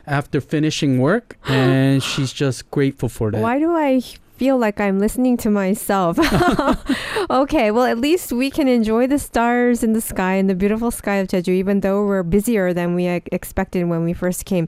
after 0.05 0.39
finishing 0.39 0.99
work, 0.99 1.39
and 1.45 2.03
she's 2.09 2.31
just 2.31 2.69
grateful 2.69 3.09
for 3.09 3.31
that. 3.31 3.41
Why 3.41 3.57
do 3.57 3.75
I 3.75 4.01
feel 4.37 4.59
like 4.59 4.79
I'm 4.79 4.99
listening 4.99 5.37
to 5.37 5.49
myself? 5.49 6.19
okay, 7.31 7.71
well, 7.71 7.85
at 7.85 7.97
least 7.97 8.31
we 8.31 8.51
can 8.51 8.67
enjoy 8.67 9.07
the 9.07 9.17
stars 9.17 9.83
in 9.83 9.93
the 9.93 10.01
sky 10.01 10.33
and 10.33 10.47
the 10.47 10.55
beautiful 10.55 10.91
sky 10.91 11.15
of 11.15 11.29
Jeju, 11.29 11.49
even 11.49 11.79
though 11.79 12.05
we're 12.05 12.21
busier 12.21 12.73
than 12.73 12.93
we 12.93 13.07
uh, 13.07 13.21
expected 13.31 13.85
when 13.85 14.03
we 14.03 14.13
first 14.13 14.45
came. 14.45 14.67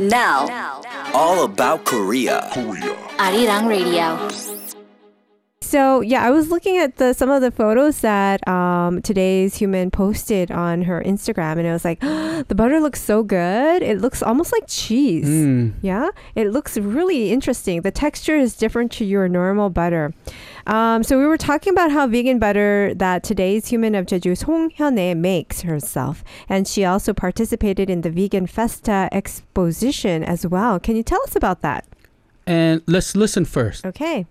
Now, 0.00 0.48
All 1.12 1.44
about 1.44 1.84
Korea. 1.84 2.48
Arirang 3.20 3.68
Radio. 3.68 4.16
So 5.70 6.00
yeah, 6.00 6.26
I 6.26 6.30
was 6.30 6.50
looking 6.50 6.78
at 6.78 6.96
the 6.96 7.12
some 7.12 7.30
of 7.30 7.42
the 7.42 7.52
photos 7.52 8.00
that 8.00 8.46
um, 8.48 9.02
today's 9.02 9.54
human 9.54 9.92
posted 9.92 10.50
on 10.50 10.82
her 10.82 11.00
Instagram, 11.00 11.58
and 11.58 11.68
I 11.68 11.72
was 11.72 11.84
like 11.84 12.00
the 12.48 12.54
butter 12.56 12.80
looks 12.80 13.00
so 13.00 13.22
good. 13.22 13.80
It 13.80 14.00
looks 14.00 14.20
almost 14.20 14.50
like 14.50 14.64
cheese. 14.66 15.28
Mm. 15.28 15.74
Yeah, 15.80 16.10
it 16.34 16.48
looks 16.50 16.76
really 16.76 17.30
interesting. 17.30 17.82
The 17.82 17.92
texture 17.92 18.34
is 18.34 18.56
different 18.56 18.90
to 18.98 19.04
your 19.04 19.28
normal 19.28 19.70
butter. 19.70 20.12
Um, 20.66 21.04
so 21.04 21.16
we 21.16 21.24
were 21.24 21.38
talking 21.38 21.72
about 21.72 21.92
how 21.92 22.08
vegan 22.08 22.40
butter 22.40 22.92
that 22.96 23.22
today's 23.22 23.68
human 23.68 23.94
of 23.94 24.06
Jeju 24.06 24.38
Song 24.38 24.72
Hyun-ae 24.72 25.14
makes 25.14 25.60
herself, 25.60 26.24
and 26.48 26.66
she 26.66 26.84
also 26.84 27.14
participated 27.14 27.88
in 27.88 28.00
the 28.00 28.10
Vegan 28.10 28.48
Festa 28.48 29.08
exposition 29.12 30.24
as 30.24 30.44
well. 30.44 30.80
Can 30.80 30.96
you 30.96 31.04
tell 31.04 31.22
us 31.22 31.36
about 31.36 31.62
that? 31.62 31.86
And 32.44 32.82
let's 32.88 33.14
listen 33.14 33.44
first. 33.44 33.86
Okay. 33.86 34.26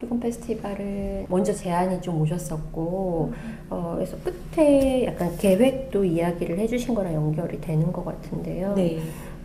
피곤 0.00 0.18
페스티벌을 0.18 1.26
먼저 1.28 1.52
제안이 1.52 2.00
좀 2.00 2.22
오셨었고 2.22 3.34
어, 3.68 3.92
그래서 3.96 4.16
끝에 4.24 5.04
약간 5.04 5.36
계획도 5.36 6.06
이야기를 6.06 6.58
해주신 6.58 6.94
거랑 6.94 7.12
연결이 7.12 7.60
되는 7.60 7.92
것 7.92 8.06
같은데요. 8.06 8.72
네. 8.74 8.98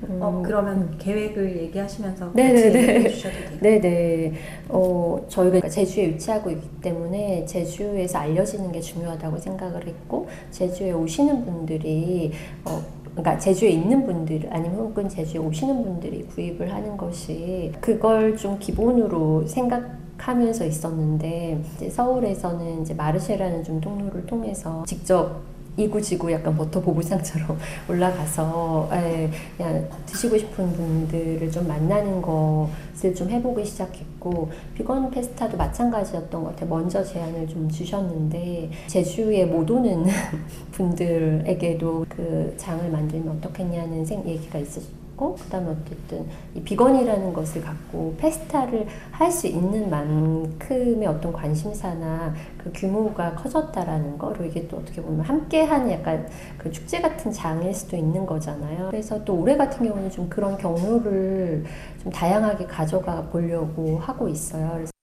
음, 0.07 0.19
어 0.21 0.41
그러면 0.45 0.97
계획을 0.97 1.57
얘기하시면서 1.63 2.31
네네네. 2.33 2.67
얘기해 2.67 3.09
주셔도 3.09 3.35
돼요. 3.35 3.59
네네. 3.59 4.33
어, 4.69 5.25
저희가 5.27 5.67
제주에 5.67 6.07
위치하고 6.07 6.49
있기 6.51 6.69
때문에 6.81 7.45
제주에서 7.45 8.19
알려지는 8.19 8.71
게 8.71 8.79
중요하다고 8.79 9.37
생각을 9.37 9.87
했고, 9.87 10.27
제주에 10.51 10.91
오시는 10.91 11.45
분들이, 11.45 12.31
어, 12.65 12.81
그러니까 13.11 13.39
제주에 13.39 13.69
있는 13.69 14.05
분들, 14.05 14.47
아니면 14.51 14.79
혹은 14.79 15.07
제주에 15.09 15.39
오시는 15.39 15.83
분들이 15.83 16.23
구입을 16.23 16.71
하는 16.73 16.95
것이 16.97 17.71
그걸 17.79 18.35
좀 18.37 18.59
기본으로 18.59 19.47
생각 19.47 20.04
하면서 20.17 20.65
있었는데, 20.65 21.61
이제 21.75 21.89
서울에서는 21.89 22.81
이제 22.81 22.93
마르쉐라는 22.93 23.63
좀 23.63 23.81
통로를 23.81 24.25
통해서 24.25 24.83
직접 24.87 25.41
이구지구 25.77 26.31
약간 26.31 26.55
버터 26.55 26.79
보부상처럼 26.79 27.57
올라가서 27.89 28.89
예, 28.93 29.29
그냥 29.57 29.89
드시고 30.05 30.37
싶은 30.37 30.71
분들을 30.71 31.51
좀 31.51 31.67
만나는 31.67 32.21
것을 32.21 33.13
좀 33.13 33.29
해보기 33.29 33.65
시작했고 33.65 34.49
비건 34.75 35.11
페스타도 35.11 35.57
마찬가지였던 35.57 36.43
것 36.43 36.49
같아요. 36.51 36.69
먼저 36.69 37.03
제안을 37.03 37.47
좀 37.47 37.69
주셨는데 37.69 38.69
제주에 38.87 39.45
못 39.45 39.69
오는 39.69 40.05
분들에게도 40.71 42.05
그 42.09 42.53
장을 42.57 42.89
만들면 42.89 43.37
어떻겠냐는 43.37 44.05
생 44.05 44.25
얘기가 44.25 44.59
있었 44.59 45.04
고 45.15 45.35
그다음에 45.35 45.71
어쨌든 45.71 46.25
이 46.53 46.61
비건이라는 46.61 47.33
것을 47.33 47.61
갖고 47.61 48.15
페스타를 48.17 48.87
할 49.11 49.31
수 49.31 49.47
있는 49.47 49.89
만큼의 49.89 51.07
어떤 51.07 51.33
관심사나 51.33 52.33
그 52.57 52.71
규모가 52.73 53.35
커졌다라는 53.35 54.17
거, 54.17 54.29
그리고 54.29 54.45
이게 54.45 54.67
또 54.67 54.77
어떻게 54.77 55.01
보면 55.01 55.21
함께하는 55.21 55.91
약간 55.91 56.27
그 56.57 56.71
축제 56.71 56.99
같은 57.01 57.31
장일 57.31 57.73
수도 57.73 57.97
있는 57.97 58.25
거잖아요. 58.25 58.87
그래서 58.91 59.23
또 59.25 59.35
올해 59.39 59.57
같은 59.57 59.85
경우는 59.87 60.09
좀 60.09 60.29
그런 60.29 60.57
경로를 60.57 61.65
좀 62.01 62.11
다양하게 62.11 62.65
가져가 62.65 63.23
보려고 63.29 63.97
하고 63.99 64.27
있어요. 64.27 64.94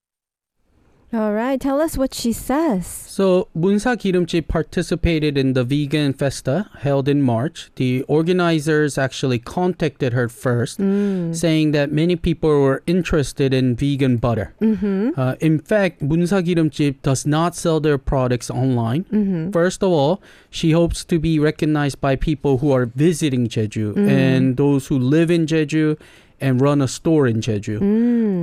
All 1.13 1.31
right, 1.31 1.61
tell 1.61 1.79
us 1.79 1.95
what 1.95 2.11
she 2.15 2.33
says. 2.33 2.87
So, 2.87 3.47
Munsa 3.55 3.95
Girimjip 3.95 4.47
participated 4.47 5.37
in 5.37 5.53
the 5.53 5.63
vegan 5.63 6.13
festa 6.13 6.71
held 6.79 7.07
in 7.07 7.21
March. 7.21 7.69
The 7.75 8.01
organizers 8.07 8.97
actually 8.97 9.37
contacted 9.37 10.13
her 10.13 10.27
first, 10.27 10.79
mm. 10.79 11.35
saying 11.35 11.69
that 11.73 11.91
many 11.91 12.15
people 12.15 12.49
were 12.49 12.81
interested 12.87 13.53
in 13.53 13.75
vegan 13.75 14.17
butter. 14.17 14.55
Mm-hmm. 14.59 15.11
Uh, 15.15 15.35
in 15.39 15.59
fact, 15.59 16.01
Munsa 16.01 16.43
Girimjip 16.43 17.03
does 17.03 17.27
not 17.27 17.55
sell 17.55 17.79
their 17.79 17.99
products 17.99 18.49
online. 18.49 19.03
Mm-hmm. 19.03 19.51
First 19.51 19.83
of 19.83 19.91
all, 19.91 20.19
she 20.49 20.71
hopes 20.71 21.05
to 21.05 21.19
be 21.19 21.37
recognized 21.37 22.01
by 22.01 22.15
people 22.15 22.57
who 22.57 22.71
are 22.71 22.87
visiting 22.87 23.47
Jeju 23.47 23.93
mm. 23.93 24.09
and 24.09 24.57
those 24.57 24.87
who 24.87 24.97
live 24.97 25.29
in 25.29 25.45
Jeju 25.45 25.99
and 26.42 26.60
run 26.60 26.80
a 26.80 26.86
store 26.86 27.26
in 27.26 27.40
Jeju. 27.40 27.82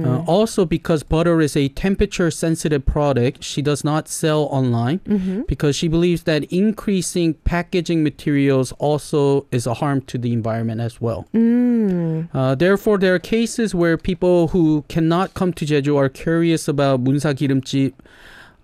Uh, 0.06 0.24
also, 0.28 0.66
because 0.66 1.02
butter 1.04 1.40
is 1.40 1.56
a 1.56 1.70
temperature 1.70 2.30
sensitive 2.30 2.86
product, 2.86 3.42
she 3.42 3.62
does 3.62 3.86
not 3.86 4.10
sell 4.10 4.50
online 4.52 5.00
because 5.48 5.78
she 5.78 5.88
believes 5.88 6.24
that 6.24 6.44
increasing 6.52 7.36
packaging 7.46 8.04
materials 8.04 8.74
also 8.80 9.46
is 9.52 9.66
a 9.66 9.76
harm 9.76 10.02
to 10.12 10.18
the 10.18 10.34
environment 10.34 10.82
as 10.82 11.00
well. 11.00 11.26
Uh, 12.34 12.54
therefore, 12.56 12.98
there 12.98 13.16
are 13.16 13.20
cases 13.20 13.74
where 13.74 13.98
people 13.98 14.50
who 14.50 14.84
cannot 14.90 15.34
come 15.34 15.54
to 15.54 15.66
Jeju 15.66 15.96
are 15.96 16.10
curious 16.10 16.68
about 16.68 17.02
문사 17.02 17.34
기름집 17.34 17.94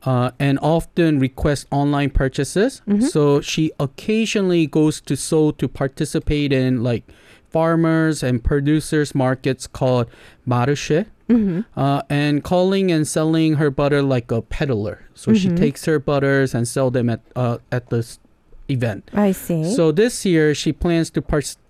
uh, 0.03 0.31
and 0.39 0.59
often 0.61 1.19
request 1.19 1.67
online 1.71 2.09
purchases. 2.09 2.81
So 3.07 3.39
she 3.39 3.71
occasionally 3.79 4.67
goes 4.67 4.99
to 5.01 5.15
Seoul 5.15 5.53
to 5.53 5.69
participate 5.69 6.51
in 6.51 6.83
like 6.83 7.05
farmers 7.50 8.22
and 8.22 8.42
producers 8.42 9.14
markets 9.14 9.66
called 9.66 10.08
marché. 10.48 11.06
Uh, 11.76 12.02
and 12.08 12.44
calling 12.44 12.92
and 12.92 13.06
selling 13.08 13.54
her 13.54 13.68
butter 13.68 14.00
like 14.00 14.30
a 14.30 14.42
peddler. 14.42 15.02
So 15.14 15.34
she 15.34 15.48
takes 15.48 15.84
her 15.86 15.98
butters 15.98 16.54
and 16.54 16.68
sell 16.68 16.90
them 16.92 17.10
at 17.10 17.20
uh, 17.34 17.58
at 17.72 17.90
this 17.90 18.20
event. 18.70 19.10
I 19.12 19.32
see. 19.32 19.74
So 19.74 19.90
this 19.90 20.24
year 20.24 20.54
she 20.54 20.72
plans 20.72 21.10
to 21.10 21.22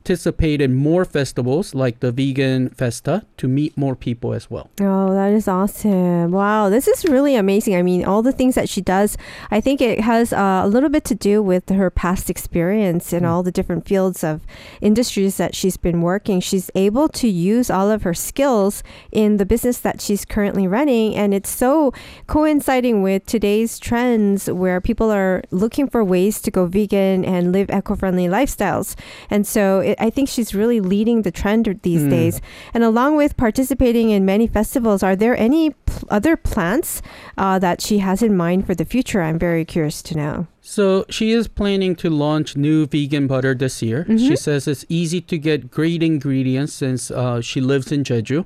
participate 0.07 0.61
in 0.61 0.73
more 0.73 1.05
festivals 1.05 1.75
like 1.75 1.99
the 1.99 2.13
Vegan 2.13 2.69
Festa 2.69 3.27
to 3.39 3.49
meet 3.49 3.77
more 3.77 3.97
people 3.97 4.33
as 4.33 4.49
well. 4.49 4.71
Oh, 4.81 5.13
that 5.13 5.33
is 5.33 5.49
awesome. 5.49 6.31
Wow, 6.31 6.71
this 6.71 6.87
is 6.87 7.05
really 7.07 7.35
amazing. 7.35 7.75
I 7.75 7.83
mean, 7.83 8.05
all 8.05 8.23
the 8.23 8.31
things 8.31 8.55
that 8.55 8.69
she 8.69 8.81
does, 8.81 9.19
I 9.51 9.61
think 9.61 9.81
it 9.81 9.99
has 9.99 10.33
uh, 10.33 10.61
a 10.63 10.69
little 10.69 10.91
bit 10.91 11.05
to 11.07 11.17
do 11.17 11.43
with 11.43 11.71
her 11.71 11.91
past 11.91 12.31
experience 12.31 13.13
in 13.13 13.25
all 13.25 13.43
the 13.43 13.51
different 13.51 13.85
fields 13.85 14.23
of 14.23 14.43
industries 14.81 15.39
that 15.39 15.57
she's 15.57 15.77
been 15.77 16.03
working. 16.03 16.39
She's 16.39 16.71
able 16.77 17.09
to 17.09 17.27
use 17.27 17.69
all 17.69 17.91
of 17.91 18.05
her 18.05 18.15
skills 18.15 18.85
in 19.11 19.39
the 19.39 19.47
business 19.47 19.79
that 19.81 20.01
she's 20.01 20.25
currently 20.25 20.69
running. 20.69 21.17
And 21.17 21.35
it's 21.35 21.51
so 21.51 21.93
coinciding 22.29 23.03
with 23.03 23.27
today's 23.27 23.81
trends 23.81 24.49
where 24.49 24.81
people 24.81 25.11
are 25.11 25.43
looking 25.51 25.89
for 25.89 26.05
ways 26.05 26.41
to 26.43 26.53
go 26.53 26.67
vegan 26.67 27.25
and 27.25 27.51
live 27.51 27.71
eco 27.71 27.97
friendly 27.97 28.29
lifestyles. 28.29 28.95
And 29.31 29.45
so 29.45 29.81
it 29.81 29.96
I 29.99 30.11
think 30.11 30.29
she's 30.29 30.55
really 30.55 30.81
leading 30.81 31.23
the 31.23 31.31
trend 31.31 31.67
these 31.83 32.03
Mm. 32.03 32.11
days. 32.11 32.41
And 32.75 32.85
along 32.85 33.17
with 33.17 33.37
participating 33.37 34.11
in 34.11 34.25
many 34.25 34.47
festivals, 34.47 35.03
are 35.03 35.17
there 35.17 35.37
any 35.37 35.71
pl- 35.71 36.09
other 36.11 36.37
plans 36.37 37.03
uh, 37.39 37.59
that 37.59 37.81
she 37.81 37.99
has 37.99 38.23
in 38.23 38.37
mind 38.37 38.67
for 38.67 38.75
the 38.75 38.85
future? 38.85 39.23
I'm 39.23 39.39
very 39.39 39.65
curious 39.65 40.03
to 40.03 40.17
know. 40.17 40.47
So 40.61 41.05
she 41.09 41.33
is 41.33 41.49
planning 41.49 41.95
to 41.97 42.11
launch 42.11 42.57
new 42.57 42.87
vegan 42.87 43.27
butter 43.27 43.55
this 43.55 43.83
year. 43.83 44.05
She 44.19 44.37
says 44.37 44.67
it's 44.67 44.85
easy 44.89 45.21
to 45.23 45.39
get 45.39 45.71
great 45.71 46.03
ingredients 46.03 46.73
since 46.73 47.11
uh, 47.11 47.41
she 47.41 47.61
lives 47.61 47.93
in 47.93 48.03
Jeju. 48.03 48.45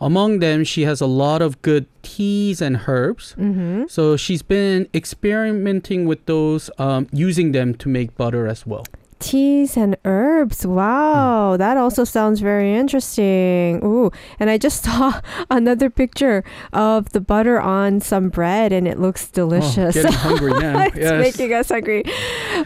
Among 0.00 0.40
them, 0.40 0.64
she 0.64 0.82
has 0.82 1.00
a 1.00 1.06
lot 1.06 1.40
of 1.40 1.62
good 1.62 1.86
teas 2.02 2.60
and 2.60 2.80
herbs. 2.88 3.36
Mm-hmm. 3.38 3.84
So 3.88 4.16
she's 4.16 4.42
been 4.42 4.88
experimenting 4.92 6.06
with 6.06 6.26
those, 6.26 6.70
um, 6.78 7.06
using 7.12 7.52
them 7.52 7.74
to 7.76 7.88
make 7.88 8.16
butter 8.16 8.48
as 8.48 8.66
well. 8.66 8.84
Teas 9.22 9.76
and 9.76 9.96
herbs. 10.04 10.66
Wow, 10.66 11.56
that 11.56 11.76
also 11.76 12.04
sounds 12.04 12.40
very 12.40 12.74
interesting. 12.74 13.80
Ooh, 13.84 14.10
and 14.40 14.50
I 14.50 14.58
just 14.58 14.82
saw 14.84 15.20
another 15.50 15.88
picture 15.88 16.42
of 16.72 17.10
the 17.12 17.20
butter 17.20 17.60
on 17.60 18.00
some 18.00 18.28
bread, 18.28 18.72
and 18.72 18.86
it 18.88 18.98
looks 18.98 19.28
delicious. 19.28 19.96
Oh, 19.96 20.02
getting 20.02 20.12
hungry 20.18 20.52
now. 20.54 20.82
it's 20.86 20.96
yes. 20.96 21.20
making 21.38 21.54
us 21.54 21.68
hungry. 21.68 22.04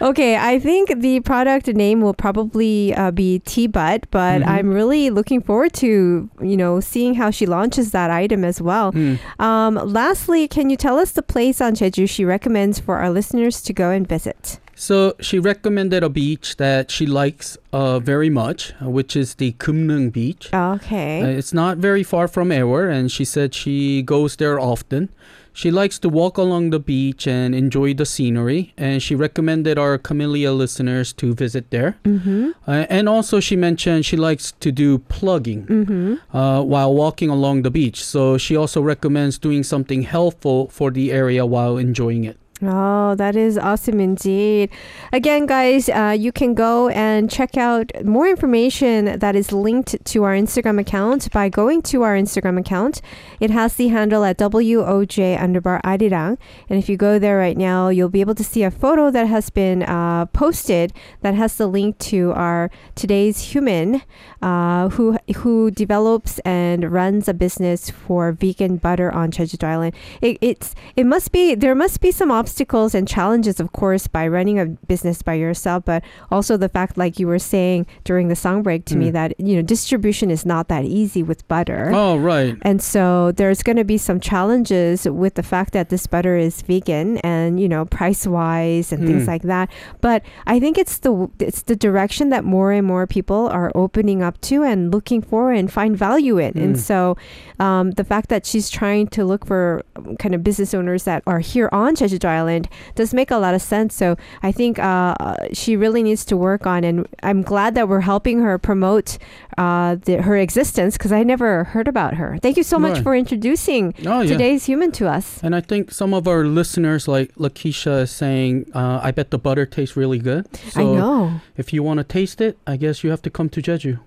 Okay, 0.00 0.36
I 0.36 0.58
think 0.58 1.00
the 1.00 1.20
product 1.20 1.68
name 1.68 2.00
will 2.00 2.14
probably 2.14 2.94
uh, 2.94 3.10
be 3.10 3.38
Tea 3.40 3.66
Butt, 3.66 4.06
but 4.10 4.40
Mhm. 4.42 4.46
I'm 4.48 4.68
really 4.72 5.10
looking 5.10 5.40
forward 5.42 5.72
to 5.74 6.28
you 6.40 6.56
know 6.56 6.80
seeing 6.80 7.14
how 7.14 7.30
she 7.30 7.46
launches 7.46 7.90
that 7.92 8.10
item 8.10 8.44
as 8.44 8.60
well. 8.62 8.92
Mm. 8.92 9.18
Um, 9.40 9.74
lastly, 9.74 10.48
can 10.48 10.70
you 10.70 10.76
tell 10.76 10.98
us 10.98 11.10
the 11.12 11.22
place 11.22 11.60
on 11.60 11.74
Jeju 11.74 12.08
she 12.08 12.24
recommends 12.24 12.78
for 12.80 12.96
our 12.98 13.10
listeners 13.10 13.60
to 13.62 13.72
go 13.72 13.90
and 13.90 14.06
visit? 14.08 14.58
So 14.78 15.14
she 15.20 15.38
recommended 15.38 16.02
a 16.04 16.10
beach 16.10 16.56
that 16.58 16.90
she 16.90 17.06
likes 17.06 17.56
uh, 17.72 17.98
very 17.98 18.28
much, 18.28 18.74
uh, 18.80 18.90
which 18.90 19.16
is 19.16 19.36
the 19.36 19.52
Geumneung 19.52 20.12
Beach. 20.12 20.50
Okay. 20.52 21.22
Uh, 21.22 21.26
it's 21.28 21.54
not 21.54 21.78
very 21.78 22.02
far 22.02 22.28
from 22.28 22.50
Aewol, 22.50 22.92
and 22.92 23.10
she 23.10 23.24
said 23.24 23.54
she 23.54 24.02
goes 24.02 24.36
there 24.36 24.60
often. 24.60 25.08
She 25.54 25.70
likes 25.70 25.98
to 26.00 26.10
walk 26.10 26.36
along 26.36 26.68
the 26.68 26.78
beach 26.78 27.26
and 27.26 27.54
enjoy 27.54 27.94
the 27.94 28.04
scenery, 28.04 28.74
and 28.76 29.02
she 29.02 29.14
recommended 29.14 29.78
our 29.78 29.96
Camellia 29.96 30.52
listeners 30.52 31.14
to 31.14 31.32
visit 31.34 31.70
there. 31.70 31.96
mm-hmm. 32.04 32.50
Uh, 32.68 32.84
and 32.90 33.08
also, 33.08 33.40
she 33.40 33.56
mentioned 33.56 34.04
she 34.04 34.18
likes 34.18 34.52
to 34.60 34.70
do 34.70 34.98
plogging 35.08 35.64
Mm-hmm. 35.64 36.36
uh, 36.36 36.60
while 36.60 36.92
walking 36.92 37.30
along 37.30 37.62
the 37.62 37.70
beach. 37.70 38.04
So 38.04 38.36
she 38.36 38.54
also 38.54 38.82
recommends 38.82 39.38
doing 39.38 39.62
something 39.62 40.02
helpful 40.02 40.68
for 40.68 40.90
the 40.90 41.10
area 41.10 41.46
while 41.46 41.78
enjoying 41.78 42.24
it. 42.24 42.36
Oh, 42.62 43.14
that 43.16 43.36
is 43.36 43.58
awesome 43.58 44.00
indeed. 44.00 44.70
Again, 45.12 45.44
guys, 45.44 45.90
uh, 45.90 46.16
you 46.18 46.32
can 46.32 46.54
go 46.54 46.88
and 46.88 47.30
check 47.30 47.58
out 47.58 47.92
more 48.02 48.26
information 48.26 49.18
that 49.18 49.36
is 49.36 49.52
linked 49.52 50.02
to 50.06 50.24
our 50.24 50.32
Instagram 50.32 50.80
account 50.80 51.30
by 51.32 51.50
going 51.50 51.82
to 51.82 52.00
our 52.00 52.16
Instagram 52.16 52.58
account. 52.58 53.02
It 53.40 53.50
has 53.50 53.74
the 53.74 53.88
handle 53.88 54.24
at 54.24 54.38
WOJ 54.38 55.36
underbar 55.36 55.82
arirang. 55.82 56.38
And 56.70 56.78
if 56.78 56.88
you 56.88 56.96
go 56.96 57.18
there 57.18 57.36
right 57.36 57.58
now, 57.58 57.90
you'll 57.90 58.08
be 58.08 58.22
able 58.22 58.34
to 58.36 58.44
see 58.44 58.62
a 58.62 58.70
photo 58.70 59.10
that 59.10 59.26
has 59.26 59.50
been 59.50 59.82
uh, 59.82 60.24
posted 60.26 60.94
that 61.20 61.34
has 61.34 61.56
the 61.56 61.66
link 61.66 61.98
to 61.98 62.32
our 62.32 62.70
today's 62.94 63.52
human 63.52 64.00
uh, 64.46 64.88
who 64.94 65.18
who 65.42 65.70
develops 65.72 66.38
and 66.40 66.78
runs 66.92 67.26
a 67.28 67.34
business 67.34 67.90
for 67.90 68.30
vegan 68.32 68.76
butter 68.76 69.10
on 69.12 69.30
Jeju 69.34 69.58
Island. 69.64 69.94
It, 70.22 70.38
it's 70.40 70.74
it 70.94 71.04
must 71.04 71.32
be 71.32 71.54
there 71.56 71.74
must 71.74 72.00
be 72.00 72.12
some 72.12 72.30
obstacles 72.30 72.94
and 72.94 73.08
challenges, 73.08 73.58
of 73.58 73.72
course, 73.72 74.06
by 74.06 74.24
running 74.28 74.58
a 74.60 74.66
business 74.86 75.20
by 75.22 75.34
yourself, 75.34 75.84
but 75.84 76.02
also 76.30 76.56
the 76.56 76.68
fact, 76.68 76.96
like 76.96 77.18
you 77.18 77.26
were 77.26 77.40
saying 77.40 77.86
during 78.04 78.28
the 78.28 78.36
song 78.36 78.62
break 78.62 78.84
to 78.86 78.96
me, 78.96 79.06
Mm. 79.10 79.12
that 79.18 79.30
you 79.40 79.56
know 79.56 79.62
distribution 79.62 80.30
is 80.30 80.46
not 80.46 80.68
that 80.68 80.84
easy 80.84 81.22
with 81.22 81.46
butter. 81.48 81.90
Oh, 81.92 82.16
right. 82.16 82.54
And 82.62 82.80
so 82.80 83.32
there's 83.32 83.62
going 83.66 83.76
to 83.82 83.84
be 83.84 83.98
some 83.98 84.20
challenges 84.20 85.08
with 85.10 85.34
the 85.34 85.42
fact 85.42 85.72
that 85.72 85.88
this 85.88 86.06
butter 86.06 86.36
is 86.36 86.62
vegan 86.62 87.18
and 87.18 87.58
you 87.58 87.68
know 87.68 87.84
price 87.84 88.26
wise 88.26 88.92
and 88.92 89.06
things 89.06 89.24
Mm. 89.24 89.32
like 89.34 89.42
that. 89.42 89.70
But 90.00 90.22
I 90.46 90.60
think 90.60 90.78
it's 90.78 90.98
the 90.98 91.28
it's 91.40 91.62
the 91.62 91.74
direction 91.76 92.28
that 92.30 92.44
more 92.44 92.70
and 92.70 92.86
more 92.86 93.06
people 93.06 93.48
are 93.50 93.72
opening 93.74 94.22
up 94.22 94.35
to 94.42 94.62
and 94.62 94.92
looking 94.92 95.22
for 95.22 95.52
and 95.52 95.70
find 95.72 95.96
value 95.96 96.38
in. 96.38 96.56
And 96.58 96.76
Mm. 96.76 96.78
so 96.78 97.16
um, 97.58 97.92
the 97.92 98.04
fact 98.04 98.28
that 98.28 98.44
she's 98.46 98.68
trying 98.70 99.06
to 99.08 99.24
look 99.24 99.46
for 99.46 99.82
um, 99.96 100.16
kind 100.16 100.34
of 100.34 100.42
business 100.44 100.74
owners 100.74 101.04
that 101.04 101.22
are 101.26 101.40
here 101.40 101.68
on 101.72 101.96
Jeju 101.96 102.24
Island 102.24 102.68
does 102.94 103.14
make 103.14 103.30
a 103.30 103.36
lot 103.38 103.54
of 103.54 103.62
sense. 103.62 103.94
So 103.94 104.16
I 104.42 104.52
think 104.52 104.78
uh, 104.78 105.14
she 105.52 105.76
really 105.76 106.02
needs 106.02 106.24
to 106.26 106.36
work 106.36 106.66
on, 106.66 106.84
and 106.84 107.06
I'm 107.22 107.42
glad 107.42 107.74
that 107.74 107.88
we're 107.88 108.00
helping 108.00 108.40
her 108.40 108.58
promote 108.58 109.18
uh, 109.58 109.96
the, 110.04 110.22
her 110.22 110.36
existence 110.36 110.96
because 110.98 111.12
I 111.12 111.22
never 111.22 111.64
heard 111.64 111.88
about 111.88 112.14
her. 112.14 112.38
Thank 112.42 112.56
you 112.56 112.62
so 112.62 112.78
much 112.78 112.94
Right. 112.96 113.02
for 113.02 113.14
introducing 113.16 113.94
Oh, 114.04 114.20
yeah. 114.20 114.32
today's 114.32 114.66
human 114.66 114.92
to 114.92 115.08
us. 115.08 115.40
And 115.42 115.54
I 115.56 115.60
think 115.62 115.90
some 115.90 116.12
of 116.12 116.28
our 116.28 116.44
listeners, 116.44 117.08
like 117.08 117.34
Lakeisha, 117.36 118.02
is 118.02 118.10
saying, 118.10 118.70
uh, 118.74 119.00
I 119.02 119.10
bet 119.12 119.30
the 119.30 119.38
butter 119.38 119.64
tastes 119.64 119.96
really 119.96 120.18
good. 120.18 120.44
So 120.70 120.80
I 120.80 120.84
know. 120.84 121.40
if 121.56 121.72
you 121.72 121.82
want 121.82 121.98
to 121.98 122.04
taste 122.04 122.40
it, 122.40 122.58
I 122.66 122.76
guess 122.76 123.02
you 123.02 123.10
have 123.10 123.22
to 123.22 123.30
come 123.30 123.48
to 123.50 123.62
Jeju. 123.62 123.98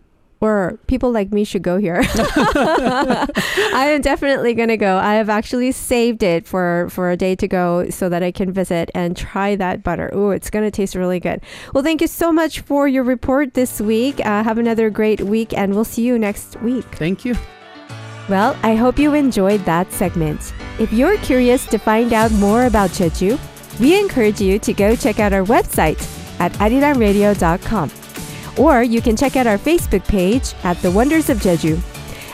Or 0.42 0.80
people 0.88 1.12
like 1.12 1.34
me 1.34 1.44
should 1.44 1.64
go 1.64 1.78
here. 1.78 2.02
I 2.06 3.90
am 3.94 4.02
definitely 4.02 4.54
going 4.54 4.70
to 4.70 4.78
go. 4.78 4.98
I 4.98 5.16
have 5.16 5.30
actually 5.30 5.74
saved 5.74 6.24
it 6.24 6.48
for, 6.48 6.88
for 6.90 7.12
a 7.12 7.18
day 7.18 7.36
to 7.36 7.48
go 7.48 7.90
so 7.90 8.08
that 8.08 8.24
I 8.24 8.32
can 8.32 8.54
visit 8.54 8.90
and 8.96 9.18
try 9.18 9.58
that 9.58 9.84
butter. 9.84 10.10
Ooh, 10.16 10.32
it's 10.32 10.50
going 10.50 10.64
to 10.64 10.72
taste 10.72 10.96
really 10.96 11.20
good. 11.20 11.42
Well, 11.74 11.84
thank 11.84 12.00
you 12.00 12.08
so 12.08 12.32
much 12.32 12.62
for 12.62 12.88
your 12.88 13.04
report 13.04 13.54
this 13.54 13.82
week. 13.82 14.26
Uh, 14.26 14.44
have 14.44 14.58
another 14.58 14.90
great 14.90 15.22
week, 15.22 15.54
and 15.54 15.76
we'll 15.76 15.84
see 15.84 16.04
you 16.04 16.18
next 16.18 16.60
week. 16.62 16.86
Thank 16.96 17.26
you. 17.26 17.36
Well, 18.30 18.56
I 18.64 18.76
hope 18.76 19.00
you 19.00 19.16
enjoyed 19.16 19.66
that 19.66 19.92
segment. 19.92 20.54
If 20.80 20.94
you're 20.94 21.18
curious 21.18 21.66
to 21.66 21.78
find 21.78 22.14
out 22.14 22.32
more 22.34 22.66
about 22.66 22.92
Jeju, 22.92 23.40
we 23.80 24.00
encourage 24.00 24.40
you 24.40 24.60
to 24.60 24.74
go 24.74 24.96
check 24.96 25.20
out 25.20 25.34
our 25.34 25.44
website 25.44 26.00
at 26.40 26.54
arirangradio.com. 26.54 27.90
Or 28.58 28.84
you 28.84 29.02
can 29.02 29.16
check 29.16 29.36
out 29.36 29.48
our 29.48 29.58
Facebook 29.58 30.08
page 30.08 30.54
at 30.64 30.82
The 30.82 30.92
Wonders 30.92 31.30
of 31.30 31.38
Jeju, 31.40 31.80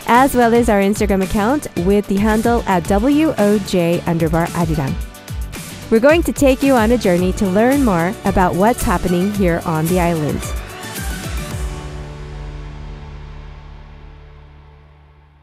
as 0.07 0.35
well 0.35 0.53
as 0.53 0.69
our 0.69 0.79
Instagram 0.79 1.23
account 1.23 1.67
with 1.85 2.07
the 2.07 2.17
handle 2.17 2.63
at 2.67 2.83
WOJ 2.83 3.99
underbar 4.01 4.47
Arirang. 4.47 4.93
We're 5.91 5.99
going 5.99 6.23
to 6.23 6.33
take 6.33 6.63
you 6.63 6.73
on 6.73 6.91
a 6.91 6.97
journey 6.97 7.31
to 7.33 7.45
learn 7.45 7.85
more 7.85 8.13
about 8.25 8.55
what's 8.55 8.81
happening 8.83 9.31
here 9.33 9.61
on 9.65 9.85
the 9.85 9.99
island. 9.99 10.41